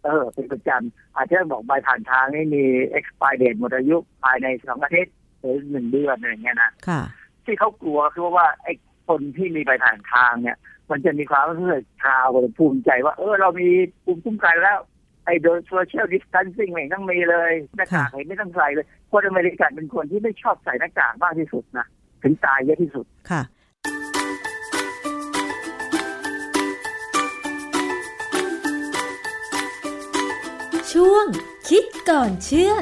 [0.05, 2.63] เออ เป็นประจำอาจจะบอกใบผ่านทางนี่มี
[2.97, 7.01] expire date หมดอายุภายในสองอาทิตย์หรือหนึ่งเดือนอะไรอย่างเงี้ยนะค่ะ
[7.45, 8.73] ที่เขากลัวคือว่าไอ้
[9.07, 10.57] คนที่มีใบผ่านทางเนี่ย
[10.91, 12.25] มันจะมีความรู้สึกชาว
[12.57, 13.69] ภูมิใจว่า เออเรามี
[14.03, 14.79] ภูมิคุ้มกันแล้ว
[15.27, 21.85] ไอ้โดยโซเชียลดิสทันซิ่งไม่ต้องมีเลยหน้ากากไม่ต้องใส่เลยคนอเมริกันเป็นคนที่ไม่ชอบใส่หน้ากากมากที่สุดนะ
[22.23, 23.41] ถึงตายเยอะที่สุดค่ะ
[30.93, 31.25] ช่วง
[31.69, 32.73] คิดก่อนเชื่อ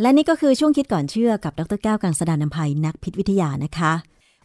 [0.00, 3.92] และนี่ก็คือช่วงคิดก่อนเชื่อกับดรแก้วกังสดานนภัยนักพิษวิทยานะคะ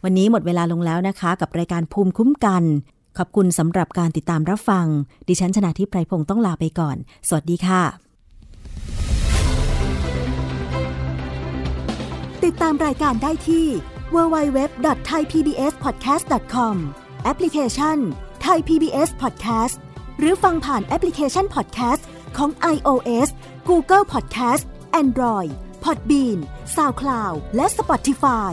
[0.04, 2.62] วันนี้หมดเวลาลงแล้วนะคะ กับรายการภูมิคุ้มกัน
[3.18, 4.86] ขอบคุณสำหรับการติดตามรับฟัง
[5.28, 6.96] ดิฉันชนะทิพไพรพงศ์ต้องลาไปก่อน
[7.28, 7.82] สวัสดีค่ะ
[12.44, 13.66] ติดตามรายการได้ที่
[14.14, 16.76] www.thaipbspodcast.com
[17.24, 17.98] แอปพลิเคชัน
[18.46, 19.76] Thai PBS Podcast
[20.18, 22.02] หรือฟังผ่านแอปพลิเคชัน Podcast
[22.36, 23.28] ของ iOS
[23.68, 24.64] Google Podcast
[25.02, 25.50] Android
[25.84, 26.38] Podbean
[26.76, 28.52] SoundCloud และ Spotify